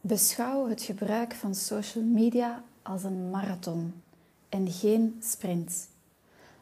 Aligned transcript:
Beschouw 0.00 0.68
het 0.68 0.82
gebruik 0.82 1.34
van 1.34 1.54
social 1.54 2.04
media 2.04 2.62
als 2.82 3.04
een 3.04 3.30
marathon 3.30 4.02
en 4.48 4.70
geen 4.70 5.16
sprint. 5.22 5.88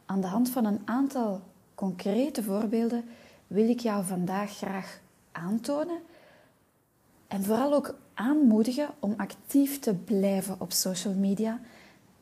Aan 0.05 0.21
de 0.21 0.27
hand 0.27 0.49
van 0.49 0.65
een 0.65 0.81
aantal 0.85 1.41
concrete 1.75 2.43
voorbeelden 2.43 3.03
wil 3.47 3.69
ik 3.69 3.79
jou 3.79 4.05
vandaag 4.05 4.51
graag 4.51 4.99
aantonen 5.31 5.99
en 7.27 7.43
vooral 7.43 7.73
ook 7.73 7.95
aanmoedigen 8.13 8.89
om 8.99 9.13
actief 9.17 9.79
te 9.79 9.93
blijven 9.93 10.55
op 10.59 10.71
social 10.71 11.13
media 11.13 11.59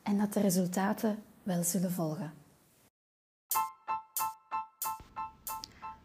en 0.02 0.18
dat 0.18 0.32
de 0.32 0.40
resultaten 0.40 1.18
wel 1.42 1.62
zullen 1.62 1.92
volgen. 1.92 2.32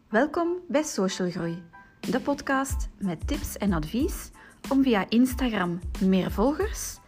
Welkom 0.08 0.56
bij 0.68 0.82
Social 0.82 1.30
Groei, 1.30 1.62
de 2.00 2.20
podcast 2.20 2.88
met 2.98 3.26
tips 3.26 3.56
en 3.56 3.72
advies 3.72 4.30
om 4.68 4.82
via 4.82 5.06
Instagram 5.08 5.80
meer 6.00 6.30
volgers, 6.30 6.98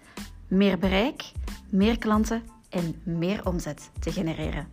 meer 0.48 0.78
bereik, 0.78 1.32
meer 1.68 1.98
klanten 1.98 2.42
en 2.68 3.00
meer 3.04 3.46
omzet 3.46 3.90
te 4.00 4.12
genereren. 4.12 4.68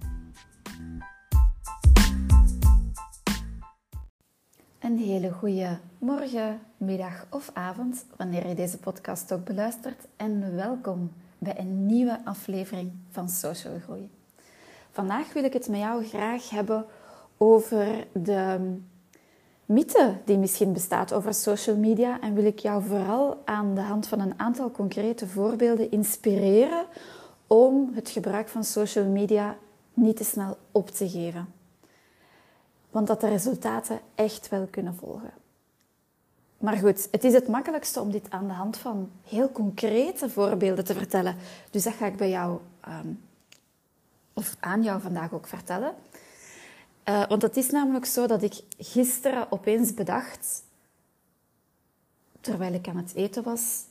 Een 4.80 4.98
hele 4.98 5.32
goede 5.32 5.80
morgen, 5.98 6.60
middag 6.78 7.26
of 7.30 7.50
avond, 7.54 8.06
wanneer 8.18 8.48
je 8.48 8.56
deze 8.56 8.78
podcast 8.78 9.32
ook 9.34 9.46
beluistert. 9.46 10.08
En 10.16 10.56
welkom 10.56 11.12
bij 11.38 11.60
een 11.60 11.86
nieuwe 11.86 12.26
aflevering 12.26 12.92
van 13.10 13.30
Social 13.30 13.80
Groei. 13.80 14.10
Vandaag 14.92 15.34
wil 15.34 15.44
ik 15.44 15.54
het 15.54 15.68
met 15.68 15.80
jou 15.80 16.06
graag 16.06 16.50
hebben 16.50 16.86
over 17.38 18.08
de 18.14 18.74
mythe 19.74 20.16
die 20.26 20.38
misschien 20.38 20.74
bestaat 20.74 21.14
over 21.14 21.34
social 21.34 21.76
media 21.76 22.22
en 22.22 22.34
wil 22.34 22.46
ik 22.46 22.60
jou 22.60 22.84
vooral 22.84 23.42
aan 23.46 23.76
de 23.76 23.82
hand 23.82 24.08
van 24.08 24.20
een 24.20 24.40
aantal 24.40 24.72
concrete 24.72 25.28
voorbeelden 25.28 25.92
inspireren 25.92 26.86
om 27.48 27.92
het 27.94 28.10
gebruik 28.10 28.50
van 28.50 28.64
social 28.64 29.06
media 29.06 29.58
niet 29.94 30.18
te 30.18 30.24
snel 30.24 30.58
op 30.72 30.90
te 30.90 31.10
geven. 31.10 31.54
Want 32.90 33.08
dat 33.08 33.22
de 33.22 33.28
resultaten 33.28 34.00
echt 34.16 34.50
wel 34.50 34.68
kunnen 34.72 34.96
volgen. 34.96 35.32
Maar 36.58 36.78
goed, 36.78 37.08
het 37.12 37.24
is 37.24 37.34
het 37.34 37.48
makkelijkste 37.48 38.02
om 38.02 38.12
dit 38.12 38.30
aan 38.30 38.48
de 38.48 38.54
hand 38.54 38.78
van 38.78 39.10
heel 39.24 39.52
concrete 39.52 40.30
voorbeelden 40.30 40.86
te 40.86 40.94
vertellen. 40.94 41.36
Dus 41.70 41.84
dat 41.84 41.94
ga 41.94 42.06
ik 42.06 42.18
bij 42.18 42.30
jou, 42.30 42.60
um, 42.88 43.22
of 44.34 44.56
aan 44.60 44.84
jou 44.84 45.02
vandaag 45.02 45.34
ook 45.34 45.48
vertellen. 45.48 45.94
Uh, 47.12 47.28
want 47.28 47.42
het 47.42 47.58
is 47.58 47.70
namelijk 47.70 48.06
zo 48.06 48.28
dat 48.28 48.42
ik 48.42 48.54
gisteren 48.78 49.52
opeens 49.52 49.94
bedacht, 49.94 50.64
terwijl 52.42 52.74
ik 52.74 52.88
aan 52.88 52.98
het 52.98 53.14
eten 53.16 53.44
was, 53.44 53.84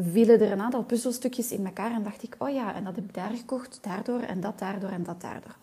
vielen 0.00 0.40
er 0.40 0.52
een 0.52 0.60
aantal 0.60 0.84
puzzelstukjes 0.84 1.52
in 1.52 1.66
elkaar 1.66 1.92
en 1.92 2.02
dacht 2.02 2.22
ik, 2.22 2.34
oh 2.38 2.50
ja, 2.50 2.74
en 2.74 2.84
dat 2.84 2.94
heb 2.94 3.04
ik 3.04 3.14
daar 3.14 3.30
gekocht, 3.30 3.78
daardoor 3.82 4.20
en 4.20 4.40
dat 4.40 4.58
daardoor 4.58 4.90
en 4.90 5.02
dat 5.02 5.20
daardoor. 5.20 5.56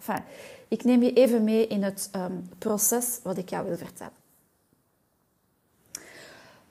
Ik 0.68 0.84
neem 0.84 1.04
je 1.04 1.14
even 1.14 1.44
mee 1.44 1.68
in 1.68 1.84
het 1.84 2.10
um, 2.16 2.50
proces 2.58 3.20
wat 3.24 3.38
ik 3.38 3.50
jou 3.50 3.68
wil 3.68 3.78
vertellen. 3.78 4.14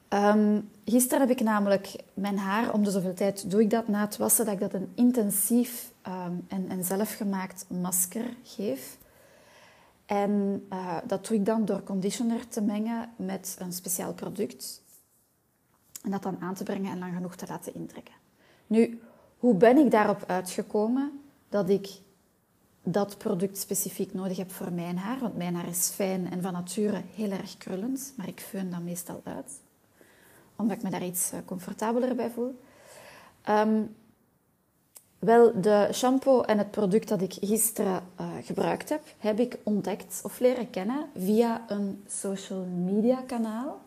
Um, 0.08 0.70
gisteren 0.84 1.20
heb 1.20 1.38
ik 1.38 1.44
namelijk 1.44 1.96
mijn 2.14 2.38
haar, 2.38 2.72
om 2.72 2.84
de 2.84 2.90
zoveel 2.90 3.14
tijd 3.14 3.50
doe 3.50 3.60
ik 3.60 3.70
dat 3.70 3.88
na 3.88 4.00
het 4.00 4.16
wassen, 4.16 4.44
dat 4.44 4.54
ik 4.54 4.60
dat 4.60 4.74
een 4.74 4.92
intensief 4.94 5.90
um, 6.06 6.44
en, 6.48 6.68
en 6.68 6.84
zelfgemaakt 6.84 7.64
masker 7.68 8.36
geef. 8.42 8.98
En 10.10 10.66
uh, 10.72 10.96
dat 11.06 11.26
doe 11.26 11.36
ik 11.36 11.44
dan 11.44 11.64
door 11.64 11.82
conditioner 11.82 12.48
te 12.48 12.60
mengen 12.60 13.10
met 13.16 13.56
een 13.58 13.72
speciaal 13.72 14.14
product. 14.14 14.82
En 16.02 16.10
dat 16.10 16.22
dan 16.22 16.40
aan 16.40 16.54
te 16.54 16.64
brengen 16.64 16.90
en 16.90 16.98
lang 16.98 17.14
genoeg 17.14 17.36
te 17.36 17.46
laten 17.48 17.74
intrekken. 17.74 18.14
Nu, 18.66 19.00
hoe 19.38 19.54
ben 19.54 19.76
ik 19.76 19.90
daarop 19.90 20.24
uitgekomen 20.26 21.20
dat 21.48 21.68
ik 21.68 21.88
dat 22.82 23.18
product 23.18 23.58
specifiek 23.58 24.14
nodig 24.14 24.36
heb 24.36 24.50
voor 24.50 24.72
mijn 24.72 24.98
haar? 24.98 25.18
Want 25.18 25.36
mijn 25.36 25.54
haar 25.54 25.68
is 25.68 25.88
fijn 25.88 26.30
en 26.30 26.42
van 26.42 26.52
nature 26.52 27.02
heel 27.14 27.30
erg 27.30 27.56
krullend, 27.56 28.12
maar 28.16 28.28
ik 28.28 28.40
feun 28.40 28.70
dat 28.70 28.80
meestal 28.80 29.20
uit. 29.24 29.60
Omdat 30.56 30.76
ik 30.76 30.82
me 30.82 30.90
daar 30.90 31.04
iets 31.04 31.32
eh, 31.32 31.38
comfortabeler 31.44 32.14
bij 32.14 32.30
voel. 32.30 32.60
Um, 33.48 33.94
wel, 35.20 35.60
de 35.60 35.88
shampoo 35.92 36.40
en 36.40 36.58
het 36.58 36.70
product 36.70 37.08
dat 37.08 37.22
ik 37.22 37.32
gisteren 37.40 38.02
uh, 38.20 38.26
gebruikt 38.42 38.88
heb, 38.88 39.02
heb 39.18 39.38
ik 39.38 39.58
ontdekt 39.62 40.20
of 40.24 40.38
leren 40.38 40.70
kennen 40.70 41.06
via 41.16 41.64
een 41.68 42.04
social 42.08 42.64
media 42.64 43.22
kanaal. 43.26 43.80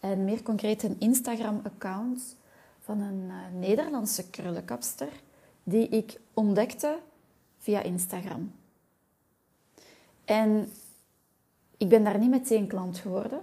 En 0.00 0.24
meer 0.24 0.42
concreet 0.42 0.82
een 0.82 0.96
Instagram-account 0.98 2.36
van 2.80 3.00
een 3.00 3.24
uh, 3.28 3.34
Nederlandse 3.60 4.30
krullenkapster 4.30 5.08
die 5.62 5.88
ik 5.88 6.20
ontdekte 6.34 6.98
via 7.58 7.82
Instagram. 7.82 8.52
En 10.24 10.72
ik 11.76 11.88
ben 11.88 12.04
daar 12.04 12.18
niet 12.18 12.30
meteen 12.30 12.66
klant 12.66 12.98
geworden. 12.98 13.40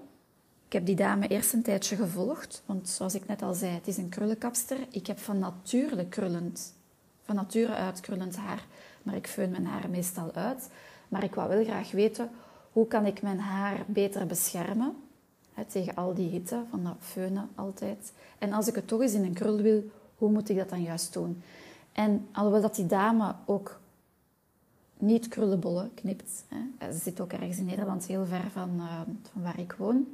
Ik 0.65 0.73
heb 0.73 0.85
die 0.85 0.95
dame 0.95 1.27
eerst 1.27 1.53
een 1.53 1.63
tijdje 1.63 1.95
gevolgd, 1.95 2.63
want 2.65 2.89
zoals 2.89 3.15
ik 3.15 3.27
net 3.27 3.41
al 3.41 3.53
zei, 3.53 3.71
het 3.71 3.87
is 3.87 3.97
een 3.97 4.09
krullenkapster. 4.09 4.77
Ik 4.89 5.07
heb 5.07 5.19
van 5.19 5.39
natuurlijk 5.39 6.09
krullend 6.09 6.73
van 7.35 7.43
nature 7.43 7.73
uit 7.73 7.99
krullend 7.99 8.35
haar, 8.35 8.65
maar 9.03 9.15
ik 9.15 9.27
feun 9.27 9.51
mijn 9.51 9.65
haar 9.65 9.89
meestal 9.89 10.31
uit. 10.33 10.69
Maar 11.07 11.23
ik 11.23 11.35
wou 11.35 11.49
wel 11.49 11.63
graag 11.63 11.91
weten, 11.91 12.29
hoe 12.71 12.87
kan 12.87 13.05
ik 13.05 13.21
mijn 13.21 13.39
haar 13.39 13.83
beter 13.87 14.27
beschermen 14.27 14.95
hè, 15.53 15.65
tegen 15.65 15.95
al 15.95 16.13
die 16.13 16.29
hitte 16.29 16.63
van 16.69 16.83
dat 16.83 16.95
feunen 16.99 17.49
altijd. 17.55 18.13
En 18.37 18.53
als 18.53 18.67
ik 18.67 18.75
het 18.75 18.87
toch 18.87 19.01
eens 19.01 19.13
in 19.13 19.23
een 19.23 19.33
krul 19.33 19.61
wil, 19.61 19.83
hoe 20.15 20.31
moet 20.31 20.49
ik 20.49 20.57
dat 20.57 20.69
dan 20.69 20.81
juist 20.81 21.13
doen? 21.13 21.43
En 21.91 22.27
alhoewel 22.31 22.61
dat 22.61 22.75
die 22.75 22.85
dame 22.85 23.35
ook 23.45 23.79
niet 24.97 25.27
krullenbollen 25.27 25.93
knipt. 25.93 26.43
Hè. 26.47 26.91
Ze 26.91 26.99
zit 26.99 27.19
ook 27.19 27.33
ergens 27.33 27.57
in 27.57 27.65
Nederland, 27.65 28.05
heel 28.05 28.25
ver 28.25 28.49
van, 28.51 28.69
uh, 28.75 29.01
van 29.31 29.41
waar 29.41 29.59
ik 29.59 29.75
woon. 29.77 30.07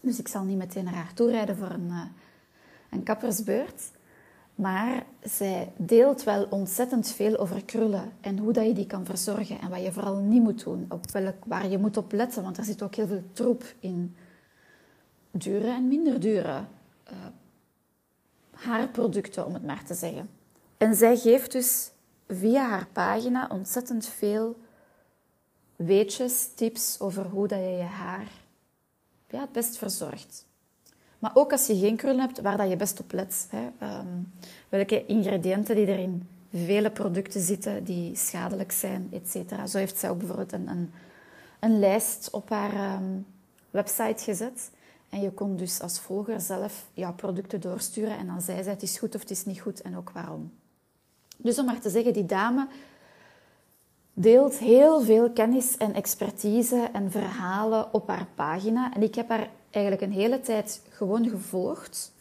Dus 0.00 0.18
ik 0.18 0.28
zal 0.28 0.42
niet 0.42 0.58
meteen 0.58 0.84
naar 0.84 0.94
haar 0.94 1.14
toe 1.14 1.30
rijden 1.30 1.56
voor 1.56 1.70
een, 1.70 1.88
uh, 1.88 2.02
een 2.90 3.02
kappersbeurt. 3.02 3.82
Maar 4.54 5.06
zij 5.22 5.72
deelt 5.76 6.22
wel 6.22 6.46
ontzettend 6.50 7.08
veel 7.08 7.36
over 7.36 7.64
krullen 7.64 8.12
en 8.20 8.38
hoe 8.38 8.52
dat 8.52 8.66
je 8.66 8.72
die 8.72 8.86
kan 8.86 9.04
verzorgen 9.04 9.60
en 9.60 9.70
wat 9.70 9.82
je 9.82 9.92
vooral 9.92 10.16
niet 10.16 10.42
moet 10.42 10.64
doen, 10.64 10.86
op 10.88 11.10
welk, 11.10 11.44
waar 11.46 11.68
je 11.68 11.78
moet 11.78 11.96
op 11.96 12.12
letten, 12.12 12.42
want 12.42 12.58
er 12.58 12.64
zit 12.64 12.82
ook 12.82 12.94
heel 12.94 13.06
veel 13.06 13.22
troep 13.32 13.64
in 13.80 14.16
dure 15.30 15.70
en 15.70 15.88
minder 15.88 16.20
dure 16.20 16.64
uh, 17.10 17.16
haarproducten, 18.50 19.46
om 19.46 19.54
het 19.54 19.64
maar 19.64 19.84
te 19.84 19.94
zeggen. 19.94 20.30
En 20.76 20.94
zij 20.94 21.16
geeft 21.16 21.52
dus 21.52 21.90
via 22.28 22.68
haar 22.68 22.86
pagina 22.92 23.48
ontzettend 23.52 24.06
veel 24.06 24.56
weetjes, 25.76 26.48
tips 26.54 27.00
over 27.00 27.26
hoe 27.26 27.48
dat 27.48 27.58
je 27.58 27.64
je 27.64 27.82
haar 27.82 28.28
ja, 29.28 29.40
het 29.40 29.52
best 29.52 29.76
verzorgt. 29.76 30.46
Maar 31.24 31.34
ook 31.34 31.52
als 31.52 31.66
je 31.66 31.78
geen 31.78 31.96
krullen 31.96 32.20
hebt, 32.20 32.40
waar 32.40 32.56
dat 32.56 32.68
je 32.68 32.76
best 32.76 33.00
op 33.00 33.12
let. 33.12 33.48
Hè. 33.50 33.88
Um, 33.98 34.32
welke 34.68 35.06
ingrediënten 35.06 35.76
die 35.76 35.86
er 35.86 35.98
in 35.98 36.28
vele 36.52 36.90
producten 36.90 37.40
zitten 37.40 37.84
die 37.84 38.16
schadelijk 38.16 38.72
zijn, 38.72 39.12
etc. 39.12 39.52
Zo 39.68 39.78
heeft 39.78 39.98
zij 39.98 40.10
ook 40.10 40.18
bijvoorbeeld 40.18 40.52
een, 40.52 40.92
een, 41.60 41.78
lijst 41.78 42.28
op 42.30 42.48
haar 42.48 42.94
um, 42.94 43.26
website 43.70 44.24
gezet. 44.24 44.70
En 45.08 45.20
je 45.20 45.30
kon 45.30 45.56
dus 45.56 45.80
als 45.80 46.00
volger 46.00 46.40
zelf 46.40 46.86
jouw 46.92 47.14
producten 47.14 47.60
doorsturen 47.60 48.18
en 48.18 48.26
dan 48.26 48.40
zei 48.40 48.62
zij 48.62 48.72
het 48.72 48.82
is 48.82 48.98
goed 48.98 49.14
of 49.14 49.20
het 49.20 49.30
is 49.30 49.44
niet 49.44 49.60
goed 49.60 49.82
en 49.82 49.96
ook 49.96 50.10
waarom. 50.10 50.52
Dus 51.36 51.58
om 51.58 51.64
maar 51.64 51.80
te 51.80 51.90
zeggen, 51.90 52.12
die 52.12 52.26
dame 52.26 52.66
deelt 54.12 54.58
heel 54.58 55.00
veel 55.00 55.30
kennis 55.30 55.76
en 55.76 55.94
expertise 55.94 56.88
en 56.92 57.10
verhalen 57.10 57.94
op 57.94 58.08
haar 58.08 58.26
pagina. 58.34 58.94
En 58.94 59.02
ik 59.02 59.14
heb 59.14 59.28
haar 59.28 59.48
eigenlijk 59.74 60.04
een 60.04 60.20
hele 60.20 60.40
tijd 60.40 60.82
gewoon 60.88 61.28
gevolgd. 61.28 62.12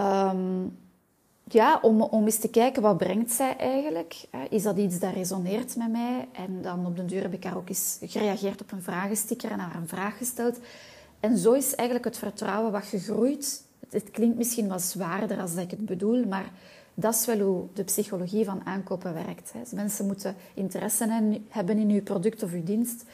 Um, 0.00 0.78
ja, 1.52 1.78
om, 1.82 2.02
om 2.02 2.24
eens 2.24 2.38
te 2.38 2.48
kijken 2.48 2.82
wat 2.82 2.96
brengt 2.96 3.30
zij 3.30 3.56
eigenlijk. 3.56 4.24
Is 4.50 4.62
dat 4.62 4.76
iets 4.76 4.98
dat 4.98 5.14
resoneert 5.14 5.76
met 5.76 5.90
mij? 5.90 6.28
En 6.32 6.62
dan 6.62 6.86
op 6.86 6.96
de 6.96 7.04
deur 7.04 7.22
heb 7.22 7.32
ik 7.32 7.44
haar 7.44 7.56
ook 7.56 7.68
eens 7.68 7.98
gereageerd 8.00 8.60
op 8.60 8.72
een 8.72 8.82
vragensticker 8.82 9.50
en 9.50 9.58
haar 9.58 9.74
een 9.74 9.88
vraag 9.88 10.16
gesteld. 10.16 10.58
En 11.20 11.38
zo 11.38 11.52
is 11.52 11.74
eigenlijk 11.74 12.04
het 12.04 12.18
vertrouwen 12.18 12.72
wat 12.72 12.84
gegroeid. 12.84 13.62
Het, 13.90 14.10
klinkt 14.10 14.36
misschien 14.36 14.68
wat 14.68 14.82
zwaarder 14.82 15.40
als 15.40 15.54
dat 15.54 15.64
ik 15.64 15.70
het 15.70 15.86
bedoel, 15.86 16.26
maar 16.26 16.50
dat 16.94 17.14
is 17.14 17.26
wel 17.26 17.38
hoe 17.38 17.66
de 17.74 17.84
psychologie 17.84 18.44
van 18.44 18.60
aankopen 18.64 19.14
werkt. 19.14 19.52
Mensen 19.72 20.06
moeten 20.06 20.36
interesse 20.54 21.38
hebben 21.48 21.78
in 21.78 21.90
uw 21.90 22.02
product 22.02 22.42
of 22.42 22.52
uw 22.52 22.64
dienst. 22.64 23.04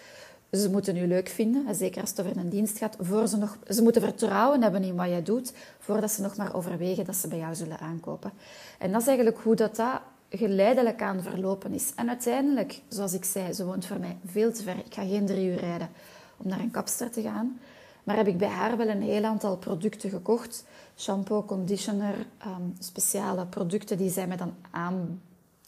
Ze 0.53 0.71
moeten 0.71 0.97
u 0.97 1.07
leuk 1.07 1.29
vinden, 1.29 1.75
zeker 1.75 2.01
als 2.01 2.11
het 2.11 2.21
over 2.21 2.37
een 2.37 2.49
dienst 2.49 2.79
gaat. 2.79 2.97
Voor 3.01 3.27
ze, 3.27 3.37
nog, 3.37 3.59
ze 3.69 3.83
moeten 3.83 4.03
vertrouwen 4.03 4.63
hebben 4.63 4.85
in 4.85 4.97
wat 4.97 5.09
jij 5.09 5.23
doet, 5.23 5.53
voordat 5.79 6.11
ze 6.11 6.23
nog 6.23 6.37
maar 6.37 6.55
overwegen 6.55 7.05
dat 7.05 7.17
ze 7.17 7.29
bij 7.29 7.39
jou 7.39 7.55
zullen 7.55 7.79
aankopen. 7.79 8.33
En 8.79 8.93
dat 8.93 9.01
is 9.01 9.07
eigenlijk 9.07 9.39
hoe 9.39 9.55
dat, 9.55 9.77
dat 9.77 10.01
geleidelijk 10.31 11.03
aan 11.03 11.23
verlopen 11.23 11.73
is. 11.73 11.93
En 11.97 12.09
uiteindelijk, 12.09 12.81
zoals 12.89 13.13
ik 13.13 13.25
zei, 13.25 13.53
ze 13.53 13.65
woont 13.65 13.87
voor 13.87 14.01
mij 14.01 14.17
veel 14.25 14.53
te 14.53 14.63
ver. 14.63 14.77
Ik 14.77 14.95
ga 14.95 15.03
geen 15.03 15.27
drie 15.27 15.51
uur 15.51 15.59
rijden 15.59 15.89
om 16.37 16.49
naar 16.49 16.61
een 16.61 16.71
kapster 16.71 17.11
te 17.11 17.23
gaan. 17.23 17.59
Maar 18.05 18.17
heb 18.17 18.27
ik 18.27 18.39
bij 18.39 18.49
haar 18.49 18.77
wel 18.77 18.89
een 18.89 19.03
heel 19.03 19.25
aantal 19.25 19.57
producten 19.57 20.11
gekocht. 20.11 20.65
Shampoo, 20.97 21.45
conditioner, 21.45 22.15
ehm, 22.39 22.63
speciale 22.79 23.47
producten 23.47 23.99
die 23.99 24.11
zij 24.11 24.27
me 24.27 24.37
dan 24.37 24.55
aan, 24.71 25.21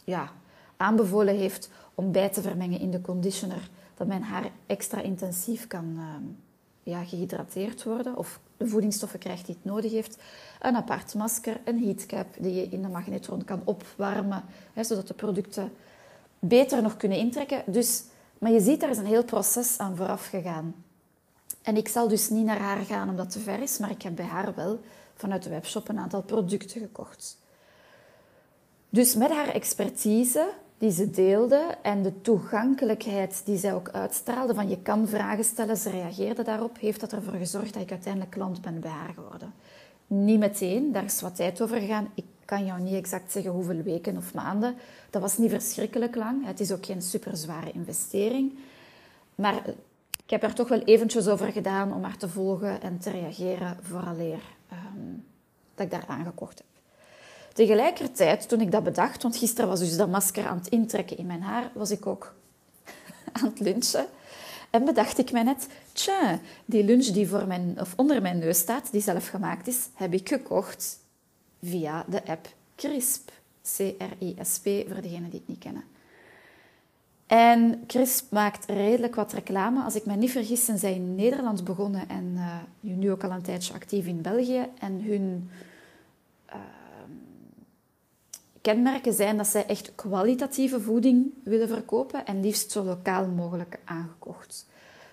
ja, 0.05 0.33
aanbevolen 0.77 1.37
heeft 1.37 1.71
om 1.95 2.13
bij 2.13 2.29
te 2.29 2.43
vermengen 2.43 2.81
in 2.81 2.91
de 2.91 3.01
conditioner. 3.01 3.71
Dat 3.99 4.07
mijn 4.07 4.23
haar 4.23 4.51
extra 4.67 5.01
intensief 5.01 5.67
kan 5.67 5.97
ehm, 5.97 6.23
ja, 6.83 7.05
gehydrateerd 7.05 7.85
worden 7.85 8.17
of 8.17 8.41
de 8.57 8.69
voedingsstoffen 8.69 9.19
krijgt 9.19 9.47
die 9.47 9.55
het 9.55 9.65
nodig 9.65 9.93
heeft. 9.93 10.19
Een 10.61 10.77
apart 10.77 11.15
masker, 11.15 11.61
een 11.65 11.85
heatcap 11.85 12.27
die 12.39 12.55
je 12.55 12.69
in 12.69 12.83
de 12.83 12.89
magnetron 12.89 13.45
kan 13.45 13.61
opwarmen, 13.65 14.45
hè, 14.73 14.85
zodat 14.85 15.09
de 15.09 15.15
producten 15.15 15.73
beter 16.39 16.83
nog 16.83 16.97
kunnen 16.97 17.19
intrekken. 17.19 17.63
Dus, 17.67 18.03
maar 18.39 18.51
je 18.51 18.61
ziet, 18.61 18.81
daar 18.81 18.91
is 18.91 18.99
een 18.99 19.07
heel 19.07 19.25
proces 19.25 19.79
aan 19.79 19.97
vooraf 19.97 20.27
gegaan. 20.27 20.75
En 21.63 21.77
ik 21.77 21.89
zal 21.89 22.09
dus 22.09 22.29
niet 22.29 22.45
naar 22.45 22.61
haar 22.61 22.85
gaan 22.85 23.09
omdat 23.09 23.25
het 23.25 23.35
te 23.35 23.41
ver 23.41 23.63
is, 23.63 23.79
maar 23.79 23.91
ik 23.91 24.03
heb 24.03 24.17
bij 24.17 24.25
haar 24.25 24.55
wel 24.55 24.81
vanuit 25.15 25.43
de 25.43 25.51
webshop 25.51 25.89
een 25.89 25.99
aantal 25.99 26.23
producten 26.23 26.81
gekocht. 26.81 27.39
Dus 28.89 29.15
met 29.15 29.31
haar 29.31 29.49
expertise 29.49 30.51
die 30.79 30.91
ze 30.91 31.11
deelde 31.11 31.77
en 31.83 32.03
de 32.03 32.21
toegankelijkheid 32.21 33.43
die 33.45 33.57
zij 33.57 33.75
ook 33.75 33.89
uitstraalde, 33.89 34.55
van 34.55 34.69
je 34.69 34.79
kan 34.83 35.09
vragen 35.09 35.45
stellen, 35.45 35.77
ze 35.77 35.91
reageerde 35.91 36.43
daarop, 36.43 36.79
heeft 36.79 37.01
dat 37.01 37.13
ervoor 37.13 37.35
gezorgd 37.35 37.73
dat 37.73 37.83
ik 37.83 37.91
uiteindelijk 37.91 38.33
klant 38.33 38.61
ben 38.61 38.81
bij 38.81 38.91
haar 38.91 39.13
geworden. 39.15 39.53
Niet 40.07 40.39
meteen, 40.39 40.93
daar 40.93 41.05
is 41.05 41.21
wat 41.21 41.37
tijd 41.37 41.61
over 41.61 41.81
gegaan. 41.81 42.09
Ik 42.15 42.25
kan 42.45 42.65
jou 42.65 42.81
niet 42.81 42.95
exact 42.95 43.33
zeggen 43.33 43.51
hoeveel 43.51 43.83
weken 43.83 44.17
of 44.17 44.35
maanden. 44.35 44.75
Dat 45.11 45.23
was 45.23 45.39
niet 45.39 45.51
verschrikkelijk 45.51 46.15
lang. 46.15 46.47
Het 46.47 46.61
is 46.61 46.73
ook 46.73 46.87
geen 46.87 47.03
super 47.03 47.37
zware 47.37 47.73
investering. 47.73 48.59
Maar 49.35 49.63
ik 50.25 50.31
heb 50.31 50.43
er 50.43 50.55
toch 50.55 50.69
wel 50.69 50.81
eventjes 50.81 51.29
over 51.29 51.53
gedaan 51.53 51.95
om 51.95 52.03
haar 52.03 52.17
te 52.17 52.29
volgen 52.29 52.83
en 52.83 52.99
te 52.99 53.11
reageren 53.11 53.77
vooraleer 53.83 54.41
um, 54.73 55.25
dat 55.75 55.85
ik 55.87 55.93
daar 55.93 56.05
aangekocht 56.07 56.59
heb. 56.59 56.78
Tegelijkertijd, 57.59 58.49
toen 58.49 58.61
ik 58.61 58.73
dat 58.73 58.85
bedacht, 58.85 59.23
want 59.23 59.37
gisteren 59.37 59.69
was 59.69 59.79
dus 59.79 59.97
dat 59.97 60.09
masker 60.09 60.47
aan 60.47 60.57
het 60.57 60.69
intrekken 60.69 61.17
in 61.17 61.27
mijn 61.27 61.43
haar, 61.43 61.71
was 61.75 61.91
ik 61.91 62.07
ook 62.07 62.35
aan 63.33 63.45
het 63.45 63.61
lunchen. 63.61 64.07
En 64.71 64.85
bedacht 64.85 65.19
ik 65.19 65.33
mij 65.33 65.43
net, 65.43 65.67
tja, 65.93 66.41
die 66.65 66.85
lunch 66.85 67.05
die 67.05 67.29
voor 67.29 67.47
mijn, 67.47 67.77
of 67.81 67.93
onder 67.97 68.23
mijn 68.23 68.39
neus 68.39 68.59
staat, 68.59 68.93
die 68.93 69.01
zelf 69.01 69.29
gemaakt 69.29 69.67
is, 69.67 69.89
heb 69.95 70.13
ik 70.13 70.29
gekocht 70.29 70.99
via 71.63 72.05
de 72.09 72.27
app 72.27 72.49
CRISP. 72.77 73.33
C-R-I-S-P, 73.77 74.65
voor 74.65 75.03
degenen 75.03 75.31
die 75.31 75.41
het 75.41 75.49
niet 75.49 75.59
kennen. 75.59 75.85
En 77.27 77.83
CRISP 77.87 78.33
maakt 78.33 78.71
redelijk 78.71 79.15
wat 79.15 79.33
reclame. 79.33 79.83
Als 79.83 79.95
ik 79.95 80.05
me 80.05 80.17
niet 80.17 80.31
vergis, 80.31 80.65
zijn 80.65 80.79
zij 80.79 80.95
in 80.95 81.15
Nederland 81.15 81.65
begonnen 81.65 82.09
en 82.09 82.33
uh, 82.35 82.57
nu 82.81 83.11
ook 83.11 83.25
al 83.25 83.31
een 83.31 83.43
tijdje 83.43 83.75
actief 83.75 84.07
in 84.07 84.23
België. 84.23 84.67
En 84.79 85.03
hun 85.03 85.51
uh, 86.49 86.55
kenmerken 88.69 89.13
zijn 89.13 89.37
dat 89.37 89.47
zij 89.47 89.67
echt 89.67 89.95
kwalitatieve 89.95 90.81
voeding 90.81 91.33
willen 91.43 91.69
verkopen 91.69 92.27
en 92.27 92.41
liefst 92.41 92.71
zo 92.71 92.83
lokaal 92.85 93.27
mogelijk 93.27 93.79
aangekocht. 93.85 94.67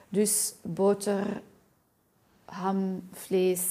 Dus 0.09 0.55
boter, 0.61 1.41
ham, 2.45 3.09
vlees, 3.11 3.63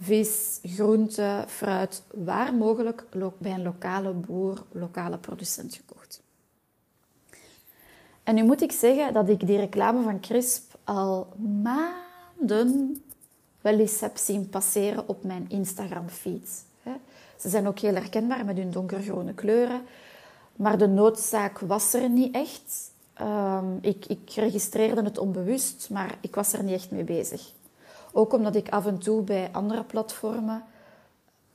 vis, 0.00 0.58
groente, 0.62 1.44
fruit, 1.48 2.02
waar 2.14 2.54
mogelijk 2.54 3.04
bij 3.38 3.52
een 3.52 3.62
lokale 3.62 4.12
boer, 4.12 4.64
lokale 4.72 5.18
producent 5.18 5.74
gekocht. 5.74 6.22
En 8.22 8.34
nu 8.34 8.44
moet 8.44 8.62
ik 8.62 8.72
zeggen 8.72 9.12
dat 9.12 9.28
ik 9.28 9.46
die 9.46 9.58
reclame 9.58 10.02
van 10.02 10.20
Crisp 10.20 10.78
al 10.84 11.26
maanden 11.62 13.02
wel 13.60 13.78
eens 13.78 14.00
heb 14.00 14.16
zien 14.16 14.48
passeren 14.48 15.08
op 15.08 15.24
mijn 15.24 15.48
Instagram-feed. 15.48 16.65
Ze 17.36 17.48
zijn 17.48 17.66
ook 17.66 17.78
heel 17.78 17.94
herkenbaar 17.94 18.44
met 18.44 18.56
hun 18.56 18.70
donkergroene 18.70 19.34
kleuren. 19.34 19.80
Maar 20.56 20.78
de 20.78 20.88
noodzaak 20.88 21.58
was 21.58 21.94
er 21.94 22.10
niet 22.10 22.34
echt. 22.34 22.90
Ehm, 23.14 23.76
ik, 23.80 24.06
ik 24.06 24.30
registreerde 24.30 25.02
het 25.02 25.18
onbewust, 25.18 25.88
maar 25.90 26.18
ik 26.20 26.34
was 26.34 26.52
er 26.52 26.62
niet 26.62 26.74
echt 26.74 26.90
mee 26.90 27.04
bezig. 27.04 27.52
Ook 28.12 28.32
omdat 28.32 28.56
ik 28.56 28.68
af 28.68 28.86
en 28.86 28.98
toe 28.98 29.22
bij 29.22 29.48
andere 29.52 29.84
platformen 29.84 30.62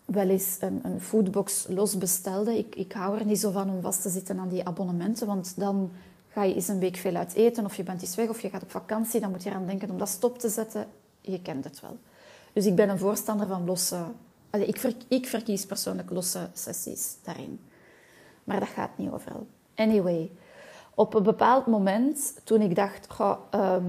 wel 0.05 0.29
eens 0.29 0.57
een, 0.59 0.79
een 0.83 1.01
foodbox 1.01 1.65
los 1.69 1.97
bestelde. 1.97 2.57
Ik, 2.57 2.75
ik 2.75 2.91
hou 2.91 3.19
er 3.19 3.25
niet 3.25 3.39
zo 3.39 3.51
van 3.51 3.69
om 3.69 3.81
vast 3.81 4.01
te 4.01 4.09
zitten 4.09 4.39
aan 4.39 4.49
die 4.49 4.65
abonnementen, 4.65 5.27
want 5.27 5.59
dan 5.59 5.91
ga 6.29 6.43
je 6.43 6.55
eens 6.55 6.67
een 6.67 6.79
week 6.79 6.95
veel 6.95 7.15
uit 7.15 7.33
eten 7.33 7.65
of 7.65 7.75
je 7.75 7.83
bent 7.83 8.01
eens 8.01 8.15
weg 8.15 8.29
of 8.29 8.41
je 8.41 8.49
gaat 8.49 8.63
op 8.63 8.71
vakantie. 8.71 9.19
Dan 9.19 9.31
moet 9.31 9.43
je 9.43 9.49
eraan 9.49 9.65
denken 9.65 9.89
om 9.89 9.97
dat 9.97 10.09
stop 10.09 10.39
te 10.39 10.49
zetten. 10.49 10.87
Je 11.21 11.41
kent 11.41 11.63
het 11.63 11.79
wel. 11.79 11.97
Dus 12.53 12.65
ik 12.65 12.75
ben 12.75 12.89
een 12.89 12.99
voorstander 12.99 13.47
van 13.47 13.65
losse 13.65 14.03
ik, 14.51 14.95
ik 15.07 15.27
verkies 15.27 15.65
persoonlijk 15.65 16.09
losse 16.09 16.49
sessies 16.53 17.15
daarin. 17.23 17.59
Maar 18.43 18.59
dat 18.59 18.69
gaat 18.69 18.97
niet 18.97 19.11
overal. 19.11 19.47
Anyway, 19.75 20.31
op 20.95 21.13
een 21.13 21.23
bepaald 21.23 21.65
moment, 21.65 22.41
toen 22.43 22.61
ik 22.61 22.75
dacht... 22.75 23.07
Ehm, 23.49 23.85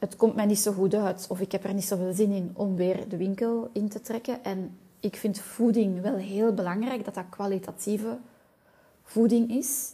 het 0.00 0.16
komt 0.16 0.34
mij 0.34 0.46
niet 0.46 0.58
zo 0.58 0.72
goed 0.72 0.94
uit 0.94 1.26
of 1.28 1.40
ik 1.40 1.52
heb 1.52 1.64
er 1.64 1.74
niet 1.74 1.84
zoveel 1.84 2.12
zin 2.12 2.30
in 2.30 2.50
om 2.54 2.76
weer 2.76 3.08
de 3.08 3.16
winkel 3.16 3.70
in 3.72 3.88
te 3.88 4.00
trekken. 4.00 4.44
En 4.44 4.78
ik 5.00 5.16
vind 5.16 5.38
voeding 5.38 6.00
wel 6.00 6.16
heel 6.16 6.54
belangrijk, 6.54 7.04
dat 7.04 7.14
dat 7.14 7.24
kwalitatieve 7.30 8.18
voeding 9.02 9.50
is. 9.50 9.92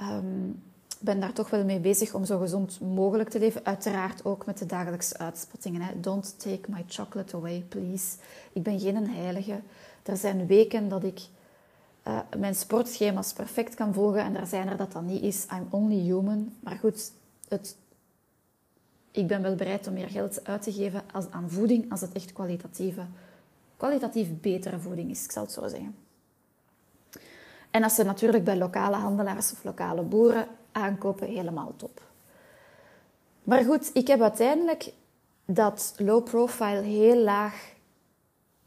Um, 0.00 0.62
ben 1.00 1.20
daar 1.20 1.32
toch 1.32 1.50
wel 1.50 1.64
mee 1.64 1.80
bezig 1.80 2.14
om 2.14 2.24
zo 2.24 2.38
gezond 2.38 2.80
mogelijk 2.80 3.28
te 3.28 3.38
leven. 3.38 3.64
Uiteraard 3.64 4.24
ook 4.24 4.46
met 4.46 4.58
de 4.58 4.66
dagelijkse 4.66 5.18
uitspattingen. 5.18 5.80
Hè. 5.80 6.00
Don't 6.00 6.34
take 6.38 6.70
my 6.70 6.84
chocolate 6.88 7.36
away, 7.36 7.64
please. 7.68 8.16
Ik 8.52 8.62
ben 8.62 8.80
geen 8.80 9.10
heilige. 9.10 9.60
Er 10.02 10.16
zijn 10.16 10.46
weken 10.46 10.88
dat 10.88 11.04
ik 11.04 11.20
uh, 12.06 12.18
mijn 12.38 12.54
sportschema's 12.54 13.32
perfect 13.32 13.74
kan 13.74 13.94
volgen 13.94 14.22
en 14.22 14.36
er 14.36 14.46
zijn 14.46 14.68
er 14.68 14.76
dat 14.76 14.92
dat 14.92 15.02
niet 15.02 15.22
is. 15.22 15.46
I'm 15.52 15.66
only 15.70 16.00
human. 16.00 16.52
Maar 16.60 16.76
goed, 16.76 17.12
het, 17.48 17.76
ik 19.10 19.26
ben 19.26 19.42
wel 19.42 19.54
bereid 19.54 19.86
om 19.86 19.92
meer 19.92 20.08
geld 20.08 20.44
uit 20.44 20.62
te 20.62 20.72
geven 20.72 21.02
als, 21.12 21.30
aan 21.30 21.50
voeding 21.50 21.90
als 21.90 22.00
het 22.00 22.12
echt 22.12 22.32
kwalitatieve, 22.32 23.02
kwalitatief 23.76 24.28
betere 24.40 24.78
voeding 24.78 25.10
is. 25.10 25.24
Ik 25.24 25.32
zal 25.32 25.42
het 25.42 25.52
zo 25.52 25.68
zeggen. 25.68 25.94
En 27.70 27.82
als 27.82 27.94
ze 27.94 28.02
natuurlijk 28.02 28.44
bij 28.44 28.56
lokale 28.56 28.96
handelaars 28.96 29.52
of 29.52 29.64
lokale 29.64 30.02
boeren 30.02 30.46
aankopen, 30.72 31.26
helemaal 31.26 31.72
top. 31.76 32.02
Maar 33.42 33.64
goed, 33.64 33.90
ik 33.92 34.06
heb 34.06 34.20
uiteindelijk 34.20 34.92
dat 35.44 35.94
low 35.96 36.24
profile 36.24 36.80
heel 36.80 37.16
laag 37.16 37.72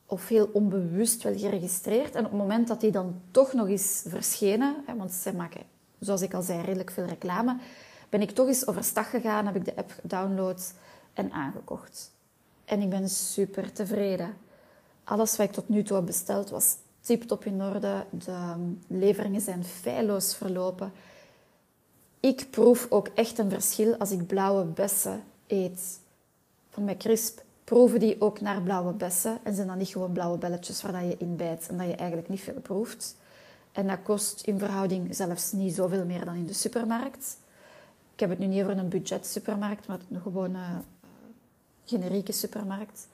of 0.05 0.27
heel 0.27 0.49
onbewust 0.53 1.23
wel 1.23 1.37
geregistreerd. 1.37 2.15
En 2.15 2.25
op 2.25 2.31
het 2.31 2.39
moment 2.39 2.67
dat 2.67 2.81
die 2.81 2.91
dan 2.91 3.21
toch 3.31 3.53
nog 3.53 3.67
eens 3.67 4.03
verschenen, 4.07 4.75
want 4.97 5.11
zij 5.11 5.33
maken, 5.33 5.61
zoals 5.99 6.21
ik 6.21 6.33
al 6.33 6.41
zei, 6.41 6.61
redelijk 6.61 6.91
veel 6.91 7.05
reclame, 7.05 7.57
ben 8.09 8.21
ik 8.21 8.31
toch 8.31 8.47
eens 8.47 8.67
overstag 8.67 9.09
gegaan, 9.09 9.45
heb 9.45 9.55
ik 9.55 9.65
de 9.65 9.75
app 9.75 9.91
gedownload 10.01 10.73
en 11.13 11.31
aangekocht. 11.31 12.11
En 12.65 12.81
ik 12.81 12.89
ben 12.89 13.09
super 13.09 13.71
tevreden. 13.71 14.37
Alles 15.03 15.37
wat 15.37 15.47
ik 15.47 15.53
tot 15.53 15.69
nu 15.69 15.83
toe 15.83 15.95
heb 15.95 16.05
besteld 16.05 16.49
was 16.49 16.75
tip-top 16.99 17.45
in 17.45 17.61
orde. 17.61 18.05
De 18.09 18.55
leveringen 18.87 19.41
zijn 19.41 19.63
feilloos 19.63 20.35
verlopen. 20.35 20.91
Ik 22.23 22.47
proef 22.49 22.87
ook 22.89 23.07
echt 23.07 23.37
een 23.37 23.49
verschil 23.49 23.95
als 23.95 24.11
ik 24.11 24.27
blauwe 24.27 24.65
bessen 24.65 25.23
eet. 25.47 25.99
Van 26.69 26.83
mijn 26.83 26.97
crisp 26.97 27.41
proeven 27.63 27.99
die 27.99 28.21
ook 28.21 28.41
naar 28.41 28.61
blauwe 28.61 28.93
bessen. 28.93 29.39
En 29.43 29.55
zijn 29.55 29.67
dan 29.67 29.77
niet 29.77 29.87
gewoon 29.87 30.11
blauwe 30.11 30.37
belletjes 30.37 30.81
waar 30.81 31.03
je 31.03 31.15
in 31.17 31.35
bijt 31.35 31.67
en 31.69 31.77
dat 31.77 31.87
je 31.87 31.95
eigenlijk 31.95 32.29
niet 32.29 32.41
veel 32.41 32.61
proeft. 32.61 33.15
En 33.71 33.87
dat 33.87 33.97
kost 34.03 34.41
in 34.41 34.59
verhouding 34.59 35.15
zelfs 35.15 35.51
niet 35.51 35.75
zoveel 35.75 36.05
meer 36.05 36.25
dan 36.25 36.35
in 36.35 36.45
de 36.45 36.53
supermarkt. 36.53 37.37
Ik 38.13 38.19
heb 38.19 38.29
het 38.29 38.39
nu 38.39 38.45
niet 38.45 38.63
over 38.63 38.77
een 38.77 38.89
budget 38.89 39.27
supermarkt, 39.27 39.87
maar 39.87 39.99
een 40.11 40.21
gewone 40.21 40.57
uh, 40.57 40.77
generieke 41.85 42.31
supermarkt. 42.31 43.07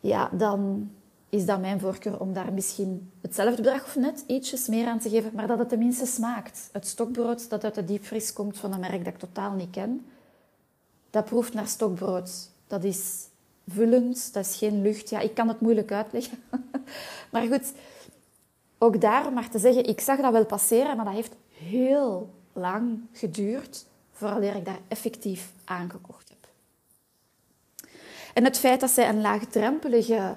Ja, 0.00 0.30
dan 0.32 0.90
is 1.30 1.46
dat 1.46 1.60
mijn 1.60 1.80
voorkeur 1.80 2.20
om 2.20 2.32
daar 2.32 2.52
misschien 2.52 3.12
hetzelfde 3.20 3.62
bedrag 3.62 3.84
of 3.84 3.96
net 3.96 4.24
ietsjes 4.26 4.66
meer 4.66 4.86
aan 4.86 4.98
te 4.98 5.08
geven, 5.08 5.30
maar 5.34 5.46
dat 5.46 5.58
het 5.58 5.68
tenminste 5.68 6.06
smaakt. 6.06 6.68
Het 6.72 6.86
stokbrood 6.86 7.50
dat 7.50 7.64
uit 7.64 7.74
de 7.74 7.84
diepvries 7.84 8.32
komt 8.32 8.58
van 8.58 8.72
een 8.72 8.80
merk 8.80 9.04
dat 9.04 9.12
ik 9.12 9.18
totaal 9.18 9.52
niet 9.52 9.70
ken, 9.70 10.06
dat 11.10 11.24
proeft 11.24 11.54
naar 11.54 11.66
stokbrood. 11.66 12.50
Dat 12.66 12.84
is 12.84 13.26
vullend, 13.68 14.32
dat 14.32 14.46
is 14.46 14.56
geen 14.56 14.82
lucht. 14.82 15.10
Ja, 15.10 15.20
ik 15.20 15.34
kan 15.34 15.48
het 15.48 15.60
moeilijk 15.60 15.92
uitleggen. 15.92 16.38
maar 17.32 17.46
goed, 17.46 17.72
ook 18.78 19.00
daar 19.00 19.32
maar 19.32 19.50
te 19.50 19.58
zeggen, 19.58 19.84
ik 19.84 20.00
zag 20.00 20.20
dat 20.20 20.32
wel 20.32 20.46
passeren, 20.46 20.96
maar 20.96 21.04
dat 21.04 21.14
heeft 21.14 21.34
heel 21.52 22.30
lang 22.52 23.00
geduurd 23.12 23.86
voordat 24.12 24.54
ik 24.54 24.64
daar 24.64 24.80
effectief 24.88 25.52
aangekocht 25.64 26.28
heb. 26.28 26.38
En 28.34 28.44
het 28.44 28.58
feit 28.58 28.80
dat 28.80 28.90
zij 28.90 29.08
een 29.08 29.20
laagdrempelige 29.20 30.36